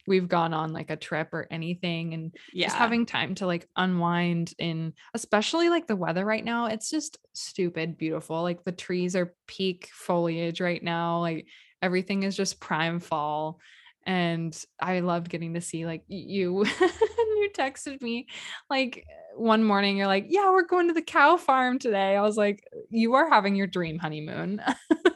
[0.07, 2.13] we've gone on like a trip or anything.
[2.13, 2.67] And yeah.
[2.67, 7.17] just having time to like unwind in especially like the weather right now it's just
[7.33, 11.47] stupid beautiful like the trees are peak foliage right now like
[11.81, 13.59] everything is just prime fall
[14.07, 18.25] and i loved getting to see like you you texted me
[18.69, 19.05] like
[19.35, 22.15] one morning you're like yeah we're going to the cow farm today.
[22.15, 24.61] I was like you are having your dream honeymoon.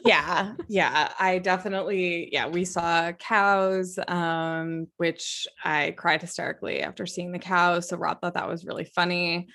[0.06, 7.32] Yeah yeah i definitely yeah we saw cows um which i cried hysterically after seeing
[7.32, 9.48] the cows so rob thought that was really funny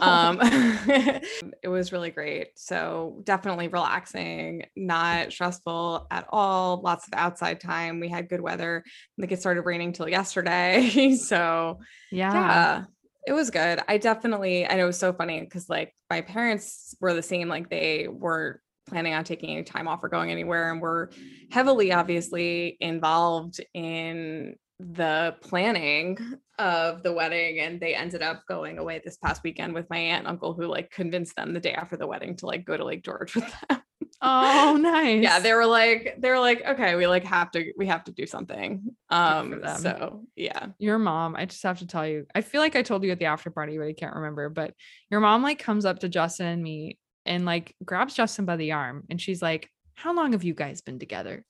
[0.00, 2.48] um it was really great.
[2.56, 8.00] So definitely relaxing not stressful at all lots of outside time.
[8.00, 8.82] We had good weather.
[8.86, 11.16] I think it started raining till yesterday.
[11.18, 12.32] So yeah.
[12.32, 12.84] yeah
[13.26, 13.80] it was good.
[13.88, 17.48] I definitely i know it was so funny because like my parents were the same
[17.48, 21.10] like they weren't planning on taking any time off or going anywhere and were
[21.50, 26.16] heavily obviously involved in the planning
[26.58, 30.20] of the wedding and they ended up going away this past weekend with my aunt
[30.20, 32.84] and uncle who like convinced them the day after the wedding to like go to
[32.84, 33.82] lake george with them
[34.22, 37.86] oh nice yeah they were like they were like okay we like have to we
[37.86, 42.26] have to do something um so yeah your mom, I just have to tell you,
[42.34, 44.48] I feel like I told you at the after party, but I can't remember.
[44.48, 44.74] But
[45.10, 48.72] your mom like comes up to Justin and me and like grabs Justin by the
[48.72, 51.44] arm and she's like, How long have you guys been together?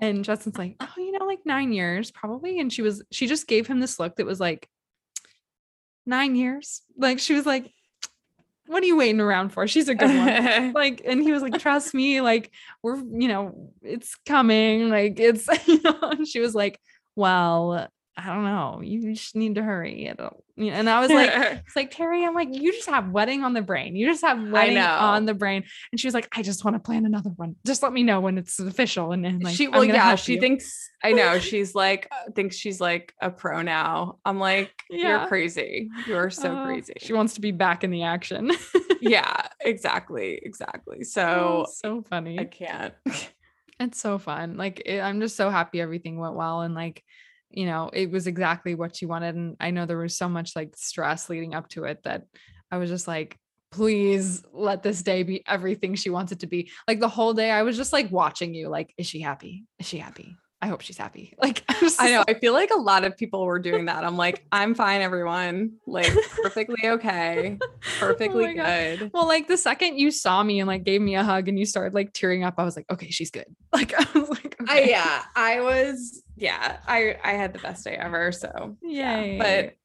[0.00, 2.60] And Justin's like, Oh, you know, like nine years probably.
[2.60, 4.68] And she was, she just gave him this look that was like,
[6.04, 6.82] Nine years.
[6.96, 7.72] Like she was like,
[8.66, 9.66] What are you waiting around for?
[9.68, 12.50] She's a good one like and he was like trust me like
[12.82, 16.80] we're you know it's coming like it's you know and she was like
[17.14, 20.06] well i don't know you just need to hurry
[20.58, 21.30] and i was like
[21.66, 24.38] it's like terry i'm like you just have wedding on the brain you just have
[24.50, 27.56] wedding on the brain and she was like i just want to plan another one
[27.66, 30.40] just let me know when it's official and then like she well yeah she you."
[30.40, 35.20] thinks i know she's like thinks she's like a pro now i'm like Yeah.
[35.20, 38.50] you're crazy you're so Uh, crazy she wants to be back in the action
[39.00, 42.92] yeah exactly exactly so so funny i can't
[43.80, 44.56] It's so fun.
[44.56, 47.02] Like it, I'm just so happy everything went well and like
[47.54, 50.56] you know, it was exactly what she wanted and I know there was so much
[50.56, 52.24] like stress leading up to it that
[52.70, 53.38] I was just like
[53.70, 56.70] please let this day be everything she wants it to be.
[56.86, 59.64] Like the whole day I was just like watching you like is she happy?
[59.78, 60.36] Is she happy?
[60.62, 61.34] I hope she's happy.
[61.42, 63.86] Like I, was i just know i feel like a lot of people were doing
[63.86, 68.98] that i'm like i'm fine everyone like perfectly okay oh perfectly Oh my God.
[69.00, 71.58] good Well, like the second you saw me and like gave me a hug and
[71.58, 73.46] you started like tearing up, I was like, okay, she's good.
[73.72, 77.94] Like I was like, I, yeah i was yeah i i had the best day
[77.94, 79.38] ever so Yay.
[79.38, 79.76] but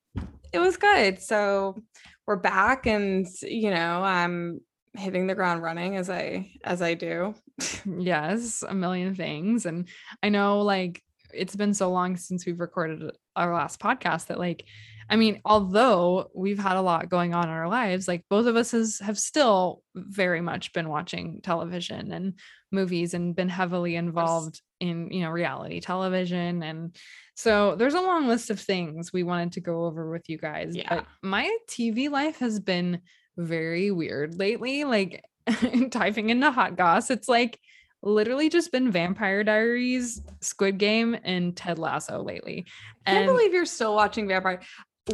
[0.54, 1.22] it was good.
[1.22, 1.82] So
[2.26, 4.62] we're back and you know, I'm
[4.96, 7.36] hitting the ground running as I as I do.
[7.98, 9.88] yes a million things and
[10.22, 11.02] i know like
[11.34, 14.64] it's been so long since we've recorded our last podcast that like
[15.10, 18.56] i mean although we've had a lot going on in our lives like both of
[18.56, 22.36] us has, have still very much been watching television and
[22.72, 26.96] movies and been heavily involved in you know reality television and
[27.36, 30.76] so there's a long list of things we wanted to go over with you guys
[30.76, 30.88] Yeah.
[30.90, 33.02] but my tv life has been
[33.38, 35.24] very weird lately like
[35.92, 37.60] typing into hot goss it's like
[38.04, 42.66] literally just been vampire diaries squid game and ted lasso lately
[43.06, 44.60] I can't and believe you're still watching Vampire.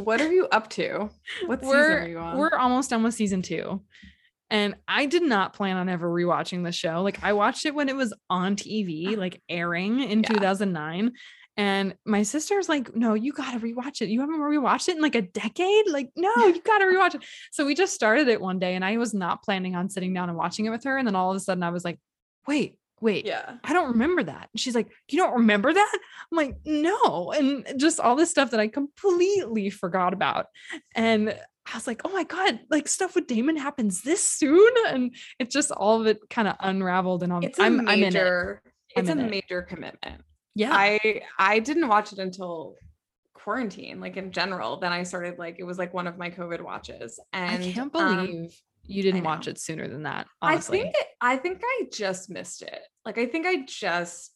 [0.01, 1.11] What are you up to?
[1.45, 2.37] What season are you on?
[2.37, 3.83] we're almost done with season two
[4.53, 7.01] And I did not plan on ever rewatching the show.
[7.01, 9.17] Like I watched it when it was on TV, uh-huh.
[9.17, 10.29] like airing in Yeah.
[10.29, 11.11] 2009.
[11.57, 14.09] And my sister's like, no, you got to rewatch it.
[14.09, 15.89] You haven't rewatched it in like a decade?
[15.89, 17.23] Like, no, you got to rewatch it.
[17.51, 20.29] So we just started it one day and I was not planning on sitting down
[20.29, 20.97] and watching it with her.
[20.97, 21.99] And then all of a sudden I was like,
[22.47, 23.57] wait, wait, Yeah.
[23.63, 24.49] I don't remember that.
[24.53, 25.97] And she's like, You don't remember that?
[26.31, 27.31] I'm like, No.
[27.31, 30.45] And just all this stuff that I completely forgot about.
[30.95, 31.37] And
[31.71, 34.71] I was like, Oh my God, like stuff with Damon happens this soon.
[34.87, 37.23] And it's just all of it kind of unraveled.
[37.23, 38.59] And I'm, It's a I'm, I'm in it.
[38.95, 39.31] it's I'm a in it.
[39.31, 40.21] major commitment.
[40.55, 40.71] Yeah.
[40.73, 42.75] I I didn't watch it until
[43.33, 44.77] quarantine, like in general.
[44.77, 47.19] Then I started like it was like one of my COVID watches.
[47.31, 50.27] And I can't um, believe you didn't watch it sooner than that.
[50.41, 50.81] I Honestly.
[50.81, 52.79] think it, I think I just missed it.
[53.05, 54.31] Like I think I just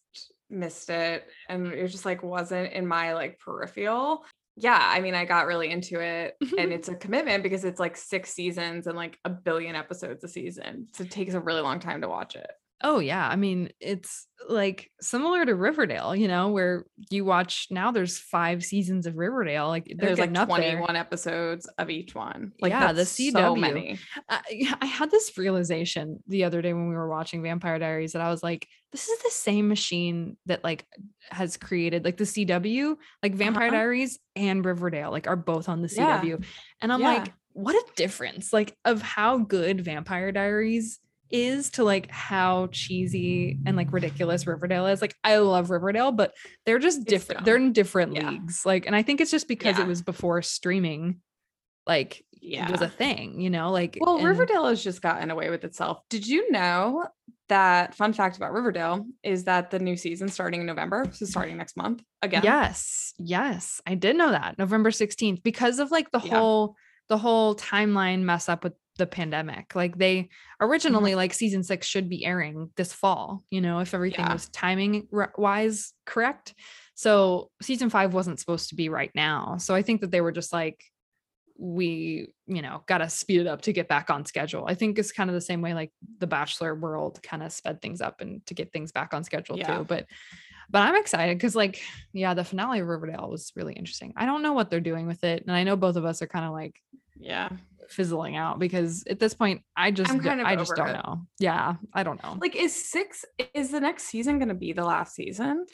[0.50, 4.24] missed it and it just like wasn't in my like peripheral.
[4.60, 7.96] Yeah, I mean I got really into it and it's a commitment because it's like
[7.96, 10.88] 6 seasons and like a billion episodes a season.
[10.94, 12.50] So it takes a really long time to watch it.
[12.84, 17.92] Oh yeah, I mean it's like similar to Riverdale, you know, where you watch now.
[17.92, 19.68] There's five seasons of Riverdale.
[19.68, 20.74] Like There's like getting up there.
[20.76, 22.52] 21 episodes of each one.
[22.62, 23.32] Like Yeah, the CW.
[23.32, 23.98] so many.
[24.30, 28.14] I, yeah, I had this realization the other day when we were watching Vampire Diaries
[28.14, 30.86] that I was like, this is the same machine that like
[31.32, 33.76] has created like the CW, like Vampire Uh-huh.
[33.78, 36.22] Diaries and Riverdale, like are both on the Yeah.
[36.22, 36.46] CW.
[36.82, 37.14] And I'm Yeah.
[37.16, 41.00] like, what a difference, like of how good Vampire Diaries
[41.30, 45.02] is to like how cheesy and like ridiculous Riverdale is.
[45.02, 46.34] Like I love Riverdale, but
[46.66, 47.40] they're just It's different.
[47.40, 47.46] dumb.
[47.46, 48.30] They're in different Yeah.
[48.32, 48.66] leagues.
[48.66, 49.84] Like, and I think it's just because Yeah.
[49.86, 51.22] it was before streaming,
[51.86, 52.72] like Yeah.
[52.72, 56.02] was a thing, you know, like Well, and- Riverdale has just gotten away with itself.
[56.10, 57.06] Did you know
[57.50, 61.58] that fun fact about Riverdale is that the new season starting in November, so starting
[61.58, 62.42] next month again?
[62.44, 66.38] Yes, yes, I did know that November 16th because of like the Yeah.
[66.38, 66.76] whole
[67.10, 69.76] the whole timeline mess up with the pandemic.
[69.76, 70.66] Like they Mm-hmm.
[70.66, 74.34] originally like season 6 should be airing this fall, you know, if everything Yeah.
[74.34, 76.56] was timing wise correct.
[76.96, 79.58] So season 5 wasn't supposed to be right now.
[79.58, 80.84] So I think that they were just like
[81.60, 84.66] we, you know, got to speed it up to get back on schedule.
[84.68, 87.82] I think it's kind of the same way like the bachelor world kind of sped
[87.82, 89.78] things up and to get things back on schedule Yeah.
[89.78, 89.84] too.
[89.84, 90.06] But
[90.70, 91.82] but I'm excited because like
[92.14, 94.14] yeah, the finale of Riverdale was really interesting.
[94.18, 96.28] I don't know what they're doing with it, and I know both of us are
[96.28, 96.76] kind of like
[97.20, 97.50] Yeah.
[97.90, 100.94] Fizzling out because at this point, I just I'm kind of I just don't it.
[100.94, 101.22] know.
[101.40, 102.38] Yeah, I don't know.
[102.40, 105.66] Like, is six, is the next season going to be the last season?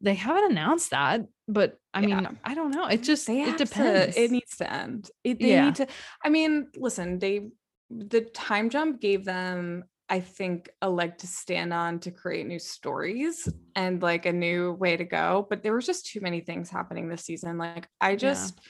[0.00, 2.20] They haven't announced that, but I Yeah.
[2.20, 2.86] mean, I don't know.
[2.86, 4.16] It mm, just They it have to- depends.
[4.16, 5.10] it needs to end.
[5.24, 5.64] It, they Yeah.
[5.64, 5.86] need to,
[6.22, 7.48] I mean, listen, they,
[7.90, 12.58] the time jump gave them, I think, a leg to stand on to create new
[12.58, 15.46] stories and like a new way to go.
[15.48, 17.56] But there was just too many things happening this season.
[17.58, 18.60] Like, I just,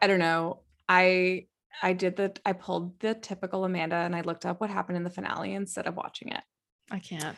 [0.00, 0.62] I don't know.
[0.88, 1.46] I,
[1.82, 5.04] I did the, I pulled the typical Amanda and I looked up what happened in
[5.04, 6.42] the finale instead of watching it
[6.90, 7.36] I can't.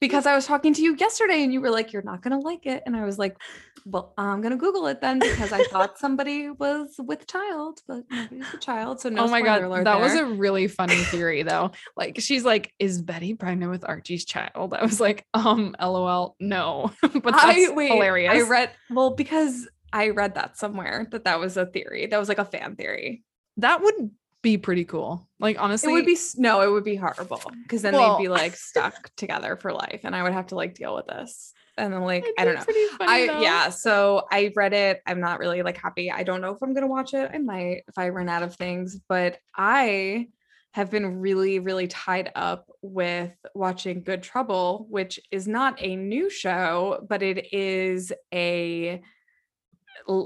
[0.00, 2.44] because I was talking to you yesterday and you were like, you're not going to
[2.44, 2.82] like it.
[2.86, 3.36] And I was like,
[3.84, 8.02] well, I'm going to Google it then because I thought somebody was with child, but
[8.10, 9.00] nobody's a child.
[9.00, 11.70] So no oh my god, that was a really funny theory though.
[11.96, 16.90] Like she's like, "Is Betty pregnant with Archie's child?" I was like, "Um, lol, no."
[17.00, 18.34] but that's I, wait, hilarious.
[18.34, 22.06] I read, well, because I read that somewhere that that was a theory.
[22.06, 23.22] That was like a fan theory.
[23.58, 24.10] That would
[24.42, 25.28] be pretty cool.
[25.40, 28.28] Like honestly, it would be, no, it would be horrible because then Well- they'd be
[28.28, 31.52] like stuck together for life and I would have to like deal with this.
[31.78, 32.64] And then like, I don't know.
[33.00, 33.40] I though.
[33.40, 35.02] yeah, so I read it.
[35.06, 36.10] I'm not really like happy.
[36.10, 37.30] I don't know if I'm gonna watch it.
[37.34, 40.28] I might if I run out of things, but I
[40.72, 46.28] have been really, really tied up with watching Good Trouble, which is not a new
[46.30, 49.00] show, but it is a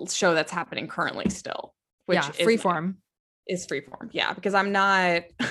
[0.09, 1.74] show that's happening currently still.
[2.07, 2.97] Which yeah, freeform.
[3.51, 4.09] Is freeform.
[4.12, 5.22] Yeah, because I'm not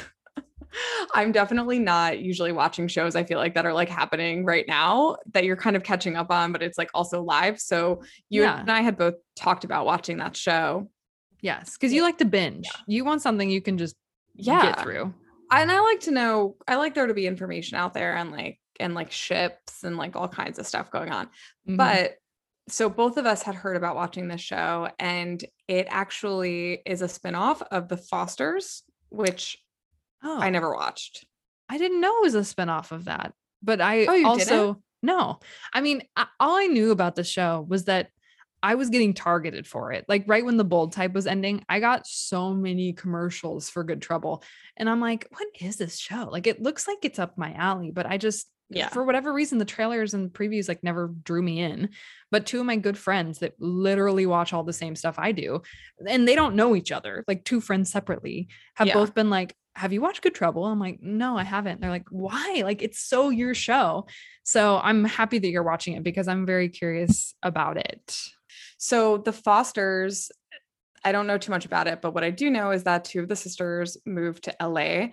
[1.15, 5.17] I'm definitely not usually watching shows I feel like that are like happening right now
[5.33, 7.59] that you're kind of catching up on, but it's like also live.
[7.59, 8.59] So you Yeah.
[8.59, 10.89] and I had both talked about watching that show.
[11.41, 12.69] Yes, because you like to binge.
[12.85, 13.95] You want something you can just
[14.35, 14.61] Yeah.
[14.61, 15.13] get through.
[15.51, 18.59] And I like to know, I like there to be information out there and like
[18.79, 21.29] and like ships and like all kinds of stuff going on.
[21.67, 21.77] Mhm.
[21.77, 22.17] But
[22.71, 27.05] so both of us had heard about watching this show, and it actually is a
[27.05, 29.57] spinoff of The Fosters, which
[30.23, 31.25] oh, I never watched.
[31.69, 33.33] I didn't know it was a spinoff of that.
[33.61, 34.83] But I Oh, you also didn't?
[35.03, 35.39] no.
[35.73, 38.09] I mean, I, all I knew about the show was that
[38.61, 40.05] I was getting targeted for it.
[40.07, 44.01] Like right when the bold type was ending, I got so many commercials for Good
[44.01, 44.43] Trouble.
[44.75, 46.29] And I'm like, what is this show?
[46.29, 48.89] Like it looks like it's up my alley, but I just Yeah.
[48.89, 51.89] for whatever reason the trailers and previews like never drew me in.
[52.31, 55.61] But two of my good friends that literally watch all the same stuff I do,
[56.07, 58.93] and they don't know each other, like two friends separately, have Yeah.
[58.93, 60.65] both been like, have you watched Good Trouble?
[60.65, 61.79] I'm like, no, I haven't.
[61.81, 62.61] They're like, why?
[62.65, 64.07] Like, it's so your show.
[64.43, 68.17] So I'm happy that you're watching it because I'm very curious about it.
[68.77, 70.31] So the Fosters,
[71.03, 73.21] I don't know too much about it, but what I do know is that two
[73.21, 75.09] of the sisters moved to LA.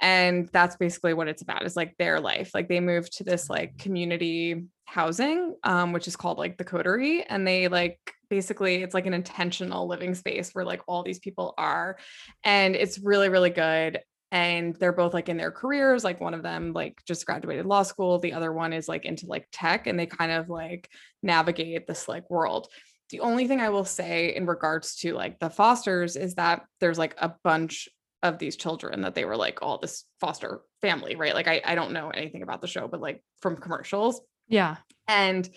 [0.00, 2.52] And that's basically what it's about is like their life.
[2.54, 7.24] Like they moved to this like community housing, um, which is called like the coterie.
[7.24, 7.98] And they like
[8.30, 11.98] basically it's like an intentional living space where like all these people are.
[12.44, 16.42] And it's really, really good and they're both like in their careers like one of
[16.42, 19.98] them like just graduated law school the other one is like into like tech and
[19.98, 20.90] they kind of like
[21.22, 22.68] navigate this like world
[23.10, 26.98] the only thing I will say in regards to like the fosters is that there's
[26.98, 27.88] like a bunch
[28.22, 31.34] of these children that they were like all this foster family, right?
[31.34, 34.20] Like I, I don't know anything about the show, but like from commercials.
[34.48, 34.76] Yeah.
[35.06, 35.48] And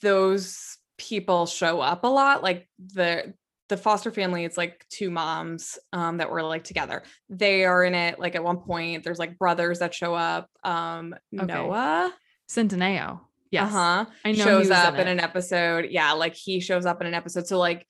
[0.00, 2.42] those people show up a lot.
[2.42, 3.34] Like the
[3.68, 7.02] the foster family, it's like two moms um that were like together.
[7.28, 9.04] They are in it like at one point.
[9.04, 10.48] There's like brothers that show up.
[10.64, 11.46] Um okay.
[11.46, 12.12] Noah.
[12.48, 13.20] Centineo.
[13.50, 13.72] Yes.
[13.72, 14.06] Uh-huh.
[14.24, 15.86] I know shows up in, in an episode.
[15.90, 17.46] Yeah, like he shows up in an episode.
[17.46, 17.86] So like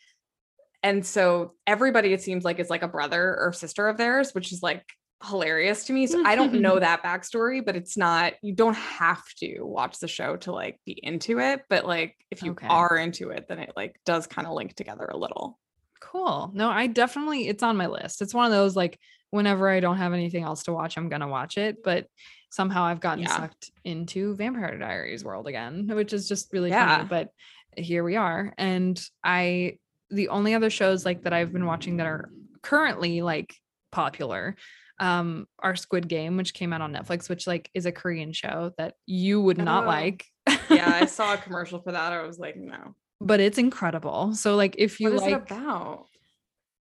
[0.87, 4.53] and so everybody it seems like is like a brother or sister of theirs, which
[4.53, 4.85] is like
[5.25, 6.07] hilarious to me.
[6.07, 6.81] So I don't know mm-hmm.
[6.81, 10.93] that backstory, but it's not you don't have to watch the show to like be
[11.03, 12.69] into it, but like if you okay.
[12.69, 15.59] are into it, then it like does kind of link together a little.
[16.01, 16.53] Cool.
[16.55, 18.23] No, I definitely it's on my list.
[18.23, 18.97] It's one of those like
[19.31, 21.83] whenever I don't have anything else to watch, I'm gonna watch it.
[21.83, 22.07] But
[22.51, 23.37] somehow I've gotten yeah.
[23.37, 26.99] sucked into Vampire Diaries world again, which is just really yeah.
[26.99, 27.09] funny.
[27.09, 27.31] But
[27.77, 28.55] here we are.
[28.57, 29.79] And I
[30.11, 32.31] the only other shows like that I've been watching that are
[32.63, 33.55] currently like
[33.93, 34.57] popular
[34.99, 38.73] um are Squid Game, which came out on Netflix, which like is a Korean show
[38.79, 39.87] that you would not oh.
[39.87, 40.25] like.
[40.71, 42.13] yeah, I saw a commercial for that.
[42.13, 42.95] I was like, no.
[43.21, 44.35] But it's incredible.
[44.35, 46.07] So like if you like it about?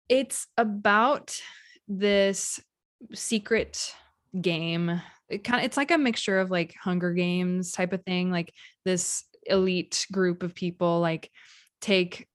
[0.09, 1.39] It's about
[1.87, 2.61] this
[3.15, 3.95] secret
[4.41, 8.31] game it kind of it's like a mixture of like Hunger Games type of thing.
[8.31, 8.53] Like
[8.85, 11.31] this elite group of people like
[11.81, 12.28] take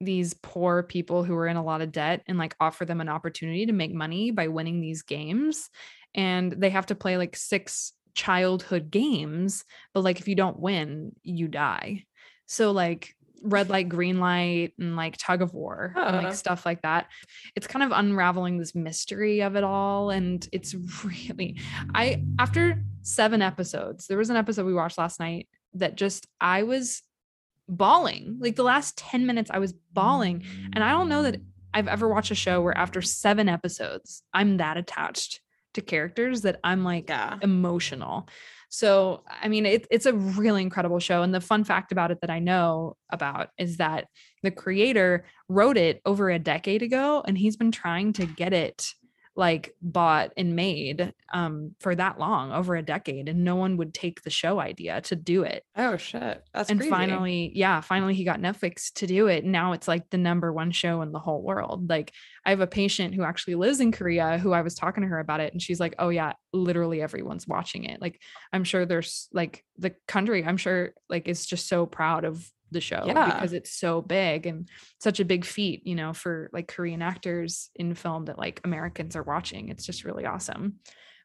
[0.00, 3.08] these poor people who are in a lot of debt and like offer them an
[3.08, 5.70] opportunity to make money by winning these games
[6.14, 11.12] and they have to play like six childhood games but like if you don't win
[11.22, 12.04] you die.
[12.46, 16.32] So like red light green light and like tug of war and like oh.
[16.32, 17.06] stuff like that.
[17.54, 20.74] It's kind of unraveling this mystery of it all and it's
[21.04, 21.58] really
[21.94, 26.62] i after seven episodes there was an episode we watched last night that just i
[26.62, 27.02] was
[27.68, 31.40] bawling like the last 10 minutes i was bawling and i don't know that
[31.74, 35.40] i've ever watched a show where after seven episodes i'm that attached
[35.74, 37.38] to characters that i'm like yeah.
[37.42, 38.28] emotional
[38.68, 41.22] so, I mean, it, it's a really incredible show.
[41.22, 44.08] And the fun fact about it that I know about is that
[44.42, 48.88] the creator wrote it over a decade ago and he's been trying to get it
[49.36, 53.92] like bought and made um for that long over a decade and no one would
[53.92, 55.62] take the show idea to do it.
[55.76, 56.42] Oh shit.
[56.54, 56.90] That's and crazy.
[56.90, 60.70] finally yeah finally he got netflix to do it now it's like the number one
[60.70, 61.88] show in the whole world.
[61.88, 62.12] Like
[62.46, 65.18] i have a patient who actually lives in korea who i was talking to her
[65.18, 68.00] about it and she's like oh yeah literally everyone's watching it.
[68.00, 68.20] Like
[68.52, 72.80] i'm sure there's like the country i'm sure like is just so proud of the
[72.80, 73.34] show yeah.
[73.34, 74.68] because it's so big and
[75.00, 79.16] such a big feat, you know, for like Korean actors in film that like Americans
[79.16, 79.70] are watching.
[79.70, 80.74] It's just really awesome.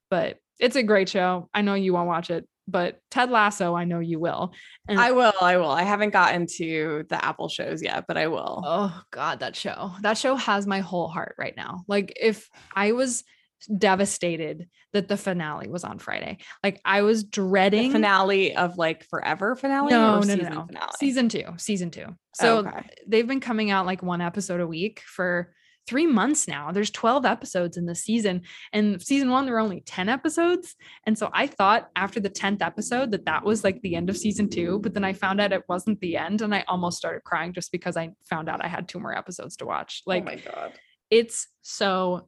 [0.10, 1.50] But it's a great show.
[1.54, 4.54] I know you won't watch it, but Ted Lasso, I know you will.
[4.88, 5.34] And I will.
[5.42, 5.70] I will.
[5.70, 8.64] I haven't gotten to the Apple shows yet, but I will.
[8.66, 9.92] Oh God, that show.
[10.02, 11.84] That show has my whole heart right now.
[11.88, 13.24] Like if I was
[13.66, 16.40] devastated that the finale was on Friday.
[16.64, 19.92] Like I was dreading the finale of like forever finale.
[19.92, 20.66] No, no, no, no.
[20.66, 20.92] Finale?
[21.00, 22.08] Season two, season two.
[22.36, 22.90] So okay.
[23.08, 25.54] they've been coming out like one episode a week for
[25.88, 26.72] three months now.
[26.72, 30.76] There's 12 episodes in the season, and season one there were only 10 episodes.
[31.06, 34.18] And so I thought after the 10th episode that that was like the end of
[34.18, 37.24] season two, but then I found out it wasn't the end, and I almost started
[37.24, 40.04] crying just because I found out I had two more episodes to watch.
[40.06, 40.74] Oh like, oh my god,
[41.10, 42.28] it's so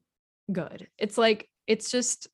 [0.53, 0.87] good.
[0.97, 2.27] It's like it's just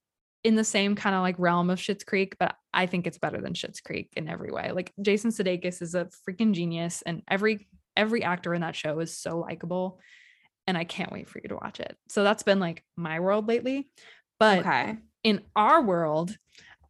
[0.43, 3.41] in the same kind of like realm of Schitt's Creek, but I think it's better
[3.41, 4.71] than Schitt's Creek in every way.
[4.71, 7.67] Like Jason Sudeikis is a freaking genius, and every
[7.97, 9.99] every actor in that show is so likable,
[10.67, 11.97] and I can't wait for you to watch it.
[12.09, 13.89] So that's been like my world lately.
[14.39, 14.97] But okay.
[15.23, 16.35] in our world,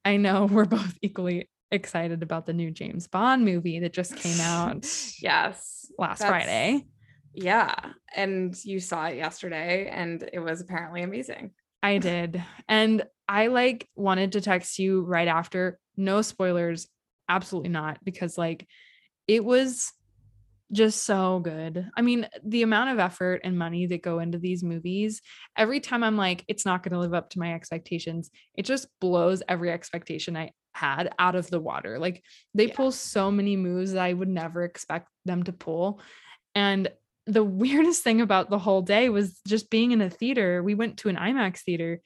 [0.06, 4.40] I know we're both equally excited about the new James Bond movie that just came
[4.40, 4.88] out.
[5.22, 6.86] yes, last Friday.
[7.34, 7.76] Yeah.
[8.16, 11.52] And you saw it yesterday and it was apparently amazing.
[11.82, 12.44] I did.
[12.68, 15.80] And I like wanted to text you right after.
[15.96, 16.88] No spoilers.
[17.30, 18.00] Absolutely not.
[18.04, 18.68] Because like
[19.28, 19.92] it was
[20.72, 21.88] just so good.
[21.98, 25.22] I mean, the amount of effort and money that go into these movies,
[25.58, 28.88] every time I'm like, it's not going to live up to my expectations, it just
[29.00, 31.98] blows every expectation I had out of the water.
[31.98, 32.24] Like
[32.54, 32.76] they Yeah.
[32.76, 36.02] pull so many moves that I would never expect them to pull.
[36.54, 36.90] And
[37.30, 40.64] the weirdest thing about the whole day was just being in a theater.
[40.64, 42.02] We went to an IMAX theater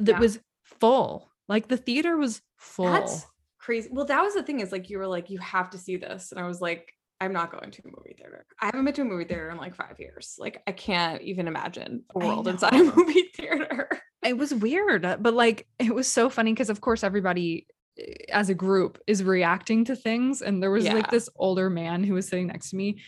[0.00, 0.18] that Yeah.
[0.20, 1.30] was full.
[1.48, 2.86] Like the theater was full.
[2.92, 3.26] That's
[3.58, 3.88] crazy.
[3.92, 6.32] Well, that was the thing is like you were like, you have to see this.
[6.32, 8.44] And I was like, I'm not going to a movie theater.
[8.60, 10.34] I haven't been to a movie theater in like five years.
[10.38, 13.88] Like I can't even imagine a world inside a movie theater.
[14.24, 17.66] it was weird, uh, but like it was so funny because of course everybody
[17.98, 20.42] eh, as a group is reacting to things.
[20.42, 20.94] And there was Yeah.
[20.94, 23.00] like this older man who was sitting next to me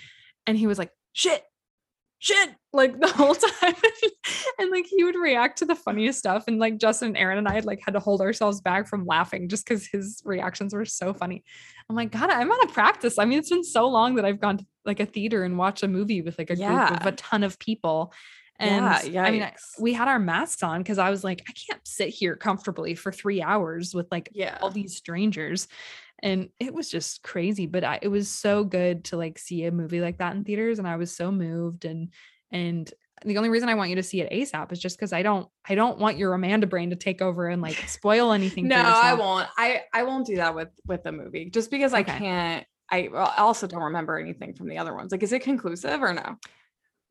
[0.47, 1.43] and he was like, shit,
[2.25, 3.75] shit, like the whole time.
[4.59, 6.45] and like he would react to the funniest stuff.
[6.49, 9.05] And like Justin and Aaron and I had like had to hold ourselves back from
[9.05, 11.45] laughing just because his reactions were so funny.
[11.89, 13.19] I'm like, God, I'm out of practice.
[13.19, 15.83] I mean, it's been so long that I've gone to like a theater and watched
[15.83, 18.13] a movie with like a group of a ton of people.
[18.59, 19.51] And yeah, I mean,
[19.81, 23.11] we had our masks on because I was like, I can't sit here comfortably for
[23.11, 24.59] three hours with like yeah.
[24.63, 25.67] all these strangers.
[26.23, 27.67] And it was just crazy.
[27.67, 30.79] But I, it was so good to like see a movie like that in theaters.
[30.79, 31.85] And I was so moved.
[31.85, 32.11] And
[32.51, 32.93] and
[33.25, 35.49] the only reason I want you to see it ASAP is just because I don't
[35.69, 38.69] I don't want your Amanda brain to take over and like spoil anything.
[38.69, 39.49] No, I won't.
[39.57, 42.67] I I won't do that with with the movie just because I can't.
[42.91, 43.09] I
[43.39, 45.11] also don't remember anything from the other ones.
[45.11, 46.37] Like, is it conclusive or no?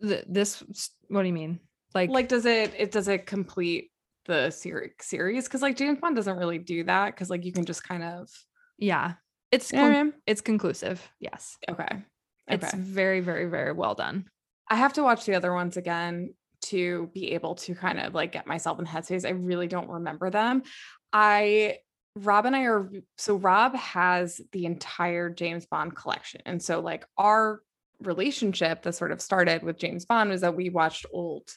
[0.01, 0.63] Th- this
[1.07, 1.59] what do you mean?
[1.95, 3.91] Like Like, does it it does it complete
[4.25, 5.45] the series series?
[5.45, 7.07] Because like James Bond doesn't really do that.
[7.07, 8.29] Because like you can just kind of.
[8.77, 9.13] Yeah.
[9.51, 11.11] It's You know what I con- it's conclusive.
[11.19, 11.57] Yes.
[11.69, 12.01] Okay.
[12.47, 14.25] It's very, very, very well done.
[14.69, 18.31] I have to watch the other ones again to be able to kind of like
[18.31, 19.25] get myself in the headspace.
[19.25, 20.63] I really don't remember them.
[21.11, 21.77] I
[22.15, 26.41] Rob and I are so Rob has the entire James Bond collection.
[26.45, 27.61] And so like our
[28.01, 31.49] relationship that sort of started with James Bond was that we watched old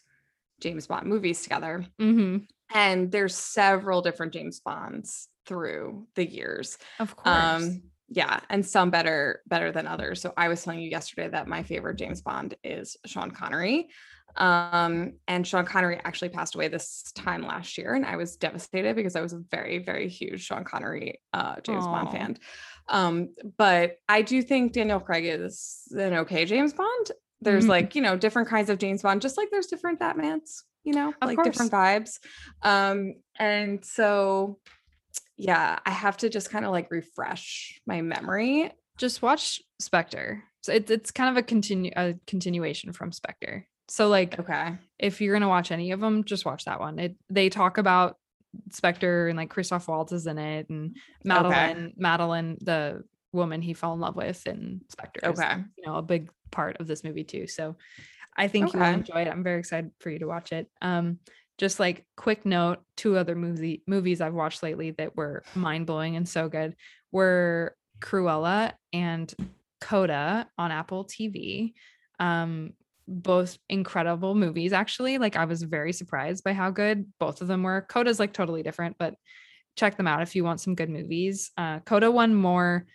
[0.61, 1.85] James Bond movies together.
[2.01, 2.45] Mm-hmm.
[2.75, 6.78] And there's several different James Bonds through the years.
[6.99, 7.34] Of course.
[7.34, 10.20] um yeah and some better better than others.
[10.20, 13.88] So i was telling you yesterday that my favorite james bond is sean connery.
[14.36, 18.94] Um and sean connery actually passed away this time last year and i was devastated
[18.94, 22.36] because i was a very very huge sean connery uh james bond fan.
[22.88, 27.12] Um but i do think daniel craig is an okay james bond.
[27.40, 27.68] There's Mhm.
[27.68, 31.09] like you know different kinds of james bond just like there's different batmans you know
[31.20, 32.18] Of like different vibes.
[32.62, 34.59] Um and so
[35.37, 38.72] yeah, I have to just kind of like refresh my memory.
[38.99, 40.43] just watch Spectre.
[40.62, 43.66] So it's it's kind of a continue a continuation from Spectre.
[43.89, 44.76] So like Okay.
[44.99, 46.99] if you're gonna watch any of them, just watch that one.
[46.99, 48.16] It they talk about
[48.72, 53.93] Spectre and like Christoph Waltz is in it and Madeleine, Madeleine, the woman he fell
[53.93, 55.30] in love with in Spectre.
[55.30, 55.57] is, Okay.
[55.76, 57.47] you know, a big part of this movie too.
[57.47, 57.76] So
[58.37, 59.28] I think you will enjoy it.
[59.28, 60.68] I'm very excited for you to watch it.
[60.80, 61.18] Um,
[61.59, 66.16] just like quick note, two other movie movies I've watched lately that were mind blowing
[66.16, 66.76] and so good
[67.12, 69.32] were Cruella and
[69.80, 71.72] Coda on Apple TV.
[72.18, 72.72] Um,
[73.09, 75.18] both incredible movies, actually.
[75.18, 77.86] Like I was very surprised by how good both of them were.
[77.88, 79.14] Coda's like totally different, but
[79.76, 81.52] check them out if you want some good movies.
[81.57, 82.86] Uh, Coda won more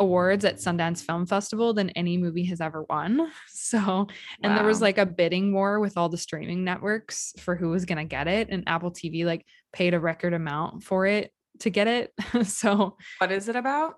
[0.00, 3.30] awards at Sundance Film Festival than any movie has ever won.
[3.48, 4.06] So,
[4.42, 7.84] and there was like a bidding war with all the streaming networks for who was
[7.86, 8.48] going to get it.
[8.50, 12.12] And Apple TV like paid a record amount for it to get it.
[12.46, 13.94] so, What is it about?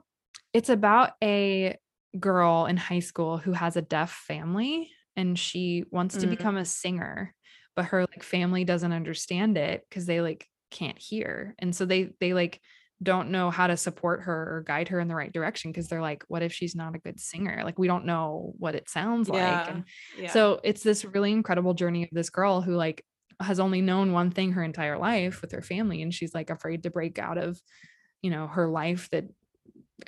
[0.52, 1.76] it's about a
[2.20, 6.30] girl in high school who has a deaf family and she wants to Mm.
[6.30, 7.34] become a singer
[7.74, 12.10] but her like family doesn't understand it because they like can't hear and so they
[12.20, 12.60] they like
[13.04, 16.00] don't know how to support her or guide her in the right direction because they're
[16.00, 19.28] like what if she's not a good singer like we don't know what it sounds
[19.28, 19.84] like and
[20.18, 20.30] yeah.
[20.30, 23.04] so it's this really incredible journey of this girl who like
[23.40, 26.82] has only known one thing her entire life with her family and she's like afraid
[26.82, 27.60] to break out of
[28.22, 29.24] you know her life that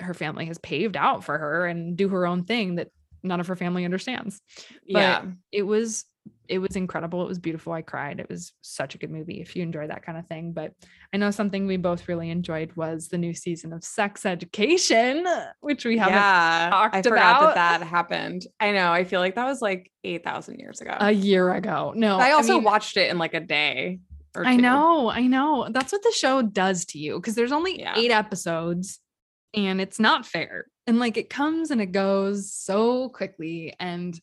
[0.00, 2.88] her family has paved out for her and do her own thing that
[3.22, 4.40] none of her family understands.
[4.90, 5.24] But yeah.
[5.52, 6.04] it was
[6.48, 7.22] it was incredible.
[7.22, 7.72] It was beautiful.
[7.72, 8.20] I cried.
[8.20, 10.52] It was such a good movie if you enjoy that kind of thing.
[10.52, 10.72] But
[11.12, 15.26] I know something we both really enjoyed was the new season of Sex Education,
[15.60, 16.68] which we haven't yeah.
[16.72, 17.54] I talked forgot about.
[17.56, 18.46] that that happened.
[18.60, 18.92] I know.
[18.92, 20.96] I feel like that was like 8,000 years ago.
[20.98, 21.92] a year ago.
[21.96, 24.00] No, I also mean, watched it in like a day.
[24.36, 25.66] Or I know, I know.
[25.70, 27.94] That's what the show does to you because there's only Yeah.
[27.96, 29.00] eight episodes
[29.54, 30.66] and it's not fair.
[30.86, 33.74] And like it comes and it goes so quickly.
[33.80, 34.18] And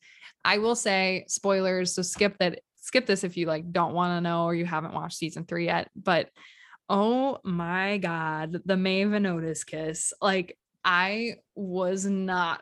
[0.46, 4.22] I will say spoilers, so skip that, skip this if you like don't want to
[4.22, 5.90] know or you haven't watched season three yet.
[5.96, 6.30] But
[6.90, 10.14] oh my God, the Maeve and Otis kiss.
[10.22, 12.62] Like I was not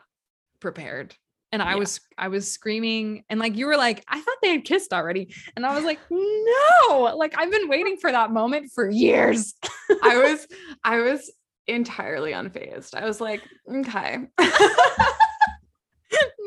[0.60, 1.14] prepared.
[1.50, 1.76] and I Yeah.
[1.80, 5.34] was I was screaming and like you were like I thought they had kissed already
[5.56, 9.54] and I was like no like I've been waiting for that moment for years.
[10.02, 10.46] I was
[10.84, 11.30] I was
[11.66, 12.94] entirely unfazed.
[12.94, 14.18] I was like, okay.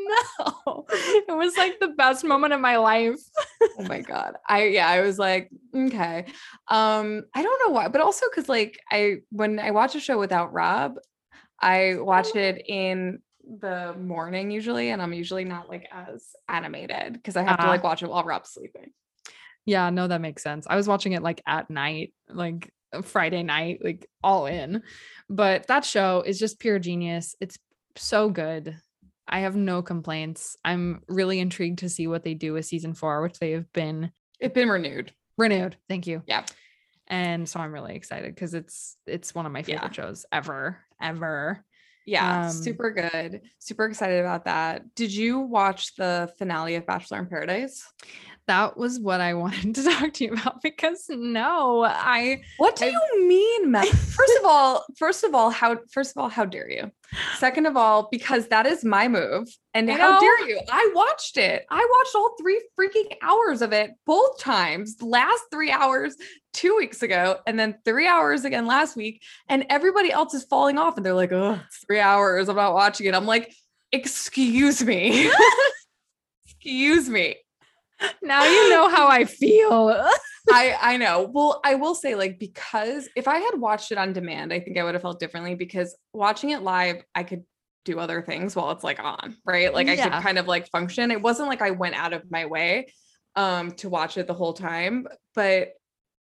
[0.67, 0.85] no.
[0.89, 3.19] It was like the best moment of my life.
[3.79, 4.35] oh my god.
[4.47, 6.25] I yeah, I was like, okay.
[6.67, 10.17] Um, I don't know why, but also because like I when I watch a show
[10.19, 10.95] without Rob,
[11.59, 13.19] I watch it in
[13.59, 17.69] the morning usually, and I'm usually not like as animated because I have to Ah.
[17.69, 18.91] like watch it while Rob's sleeping.
[19.65, 20.67] Yeah, no, that makes sense.
[20.69, 24.83] I was watching it like at night, like uh, Friday night, like all in.
[25.29, 27.35] But that show is just pure genius.
[27.41, 27.57] It's
[27.95, 28.77] so good.
[29.27, 30.55] I have no complaints.
[30.63, 34.11] I'm really intrigued to see what they do with season four, which they have been
[34.39, 35.13] It's been renewed.
[35.37, 35.77] renewed.
[35.89, 36.21] Thank you.
[36.27, 36.45] Yeah.
[37.07, 39.79] And so I'm really excited because it's it's one of my Yeah.
[39.79, 41.63] favorite shows ever, ever.
[42.05, 43.41] Yeah, Um, super good.
[43.59, 44.93] Super excited about that.
[44.95, 47.83] Did you watch the finale of Bachelor in Paradise?
[48.47, 52.85] That was what I wanted to talk to you about because no, I What do
[52.85, 53.85] I- you mean, Mel?
[53.85, 56.91] First of all, first of all, how first of all, how dare you?
[57.37, 59.47] Second of all, because that is my move.
[59.73, 60.19] And I how know.
[60.19, 60.59] dare you?
[60.71, 61.65] I watched it.
[61.71, 64.95] I watched all three freaking hours of it both times.
[65.01, 66.15] Last three hours
[66.55, 69.21] two weeks ago, and then three hours again last week.
[69.49, 72.49] And everybody else is falling off, and they're like, "Oh, three hours.
[72.49, 73.53] I'm not watching it." I'm like,
[73.91, 75.29] "Excuse me,
[76.45, 77.35] excuse me."
[78.21, 79.89] now you know how I feel.
[80.51, 81.29] I I know.
[81.31, 84.77] Well, I will say like because if I had watched it on demand, I think
[84.77, 87.43] I would have felt differently because watching it live, I could
[87.83, 89.73] do other things while it's like on, right?
[89.73, 91.11] Like I could kind of like function.
[91.11, 92.87] It wasn't like I went out of my way
[93.35, 95.69] um to watch it the whole time, but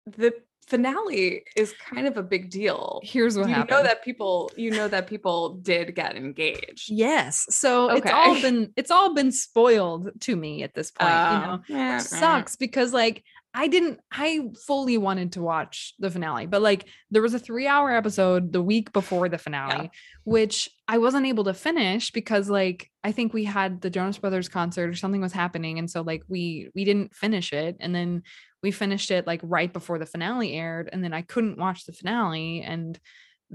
[0.06, 0.34] the
[0.68, 3.00] finale is kind of a big deal.
[3.04, 3.70] Here's what you happened.
[3.70, 6.90] know that people you know that people did get engaged.
[6.90, 7.46] Yes.
[7.50, 11.62] So it's all been it's all been spoiled to me at this point, you know.
[11.68, 12.00] Which eh.
[12.00, 13.24] sucks because like
[13.54, 17.92] I didn't I fully wanted to watch the finale, but like there was a 3-hour
[17.92, 19.92] episode the week before the finale
[20.24, 24.50] which I wasn't able to finish because like I think we had the Jonas Brothers
[24.50, 28.24] concert or something was happening and so like we we didn't finish it and then
[28.64, 31.94] we finished it like right before the finale aired and then I couldn't watch the
[31.94, 33.00] finale and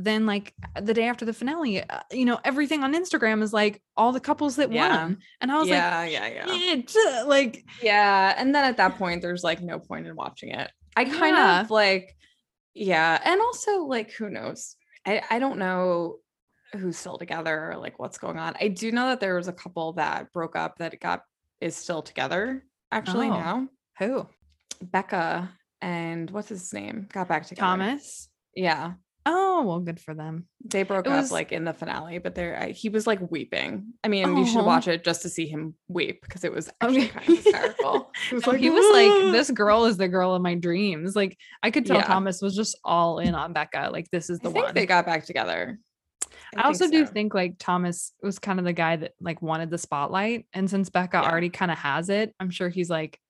[0.00, 3.82] then like the day after the finale uh, you know everything on Instagram is like
[3.96, 4.88] all the couples that Yeah.
[5.06, 6.46] won and I was like, yeah, yeah, yeah.
[6.46, 8.34] like like Yeah.
[8.38, 10.70] And then at that point, there's like no point in watching it.
[10.96, 11.60] I kind Yeah.
[11.62, 12.16] of like,
[12.74, 13.20] yeah.
[13.24, 14.76] And also, like, who knows?
[15.04, 16.18] I, I don't know
[16.74, 18.54] who's still together or like what's going on.
[18.60, 21.22] I do know that there was a couple that broke up that got
[21.60, 23.30] is still together actually Oh.
[23.30, 23.68] now.
[23.98, 24.28] who
[24.80, 25.50] Becca
[25.80, 27.66] and what's his name got back together.
[27.66, 28.92] Thomas Yeah.
[29.30, 32.34] Oh well good for them They broke It up was- like in the finale, but
[32.34, 33.92] there I- he was like weeping.
[34.02, 34.66] I mean, you should uh-huh.
[34.66, 37.08] watch it just to see him weep because it was actually Okay.
[37.08, 38.10] kind of hysterical.
[38.28, 41.14] He was like, he was like, this girl is the girl of my dreams.
[41.14, 42.04] Like I could tell Yeah.
[42.04, 43.90] Thomas was just all in on Becca.
[43.92, 44.74] Like this is the I one.
[44.74, 45.78] they got back together.
[46.56, 49.78] I, also do think like Thomas was kind of the guy that like wanted the
[49.78, 50.46] spotlight.
[50.54, 51.30] And since Becca Yeah.
[51.30, 53.20] already kind of has it, I'm sure he's like,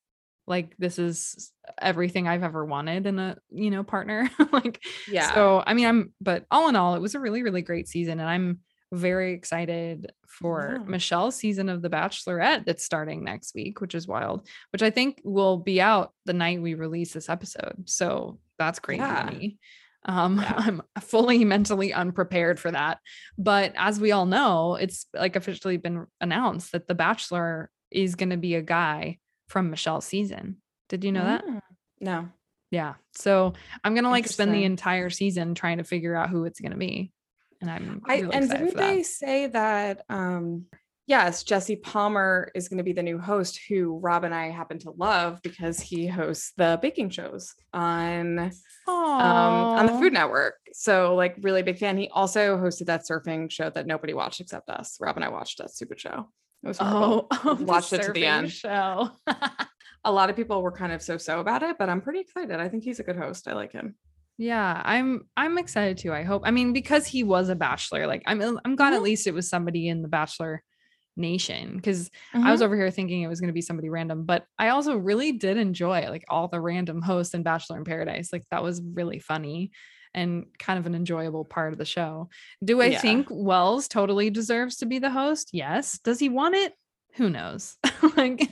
[0.48, 4.30] like this is everything I've ever wanted in a you know partner.
[4.52, 5.34] like yeah.
[5.34, 8.18] so I mean I'm but all in all, it was a really, really great season.
[8.20, 8.60] And I'm
[8.92, 10.84] very excited for Yeah.
[10.86, 15.20] Michelle's season of The Bachelorette that's starting next week, which is wild, which I think
[15.24, 17.84] will be out the night we release this episode.
[17.84, 19.30] So that's crazy Yeah.
[20.06, 20.54] Um, Yeah.
[20.56, 22.98] I'm fully mentally unprepared for that.
[23.36, 28.30] But as we all know, it's like officially been announced that The Bachelor is going
[28.30, 29.18] to be a guy
[29.48, 30.58] from Michelle's season.
[30.88, 31.44] Did you know that?
[31.44, 31.60] Mm.
[32.00, 32.28] No.
[32.70, 32.94] Yeah.
[33.14, 36.76] So I'm gonna like spend the entire season trying to figure out who it's gonna
[36.76, 37.12] be.
[37.60, 40.66] And I'm I and didn't they say that um
[41.08, 44.78] yes, Jesse Palmer is going to be the new host who Rob and I happen
[44.80, 48.52] to love because he hosts the baking shows on um
[48.86, 50.54] on the Food Network.
[50.74, 51.96] So like really big fan.
[51.96, 54.98] He also hosted that surfing show that nobody watched except us.
[55.00, 56.28] Rob and I watched that stupid show.
[56.64, 57.28] It was horrible.
[57.44, 58.52] Oh, the watched it to the end.
[58.52, 59.10] Show.
[60.04, 62.58] A lot of people were kind of so-so about it, but I'm pretty excited.
[62.58, 63.48] I think he's a good host.
[63.48, 63.96] I like him.
[64.38, 66.12] yeah, I'm I'm excited too.
[66.12, 66.42] I hope.
[66.44, 69.04] I mean, because he was a bachelor, like I'm I'm glad at Mhm.
[69.04, 70.62] least it was somebody in the Bachelor
[71.16, 72.50] Nation because I Mm-hmm.
[72.50, 75.32] was over here thinking it was going to be somebody random, but I also really
[75.32, 78.32] did enjoy like all the random hosts in Bachelor in Paradise.
[78.32, 79.72] Like that was really funny
[80.14, 82.28] and kind of an enjoyable part of the show.
[82.64, 83.00] Do I Yeah.
[83.00, 85.50] think Wells totally deserves to be the host?
[85.52, 85.98] Yes.
[85.98, 86.74] Does he want it?
[87.14, 87.76] Who knows?
[88.16, 88.48] like,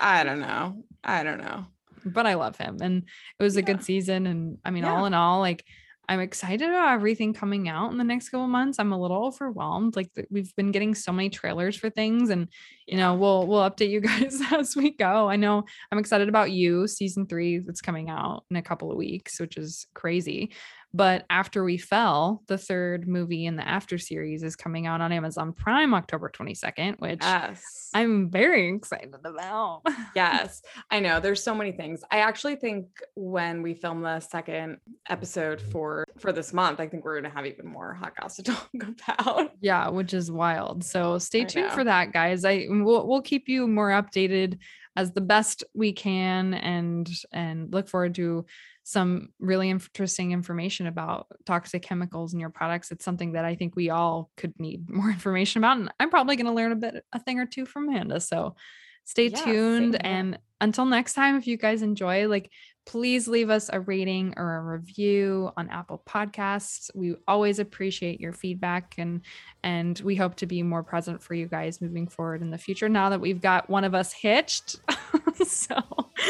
[0.00, 0.84] I don't know.
[1.04, 1.66] I don't know.
[2.04, 3.02] but I love him and
[3.38, 4.26] it was a good season.
[4.26, 4.94] And I mean, Yeah.
[4.94, 5.64] all in all, like,
[6.08, 8.80] I'm excited about everything coming out in the next couple months.
[8.80, 9.94] I'm a little overwhelmed.
[9.94, 12.48] Like we've been getting so many trailers for things and
[12.88, 15.28] you know, we'll we'll update you guys as we go.
[15.30, 15.62] I know
[15.92, 19.56] I'm excited about you season 3 that's coming out in a couple of weeks, which
[19.56, 20.50] is crazy.
[20.92, 25.12] But After We Fell, the third movie in the After series, is coming out on
[25.12, 27.90] Amazon Prime October 22nd, which yes.
[27.94, 29.82] I'm very excited about.
[30.16, 31.20] yes, I know.
[31.20, 32.02] There's so many things.
[32.10, 37.04] I actually think when we film the second episode for for this month, I think
[37.04, 38.70] we're gonna have even more hot gossip to talk
[39.08, 39.52] about.
[39.60, 40.84] Yeah, which is wild.
[40.84, 42.44] So stay tuned for that, guys.
[42.44, 44.58] I we'll, we'll keep you more updated
[44.96, 48.44] as the best we can and and look forward to
[48.90, 52.90] some really interesting information about toxic chemicals in your products.
[52.90, 55.76] It's something that I think we all could need more information about.
[55.76, 58.18] And I'm probably going to learn a bit, a thing or two from Amanda.
[58.20, 58.56] So
[59.04, 60.04] stay yeah, tuned.
[60.04, 62.50] And until next time, if you guys enjoy, like,
[62.86, 66.90] please leave us a rating or a review on Apple Podcasts.
[66.94, 69.22] We always appreciate your feedback and
[69.62, 72.88] and we hope to be more present for you guys moving forward in the future
[72.88, 74.80] now that we've got one of us hitched.
[75.44, 75.76] so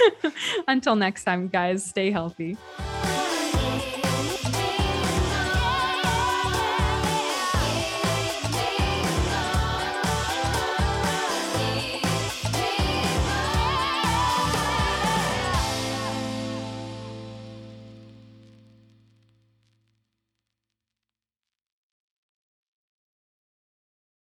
[0.68, 2.56] until next time, guys, stay healthy.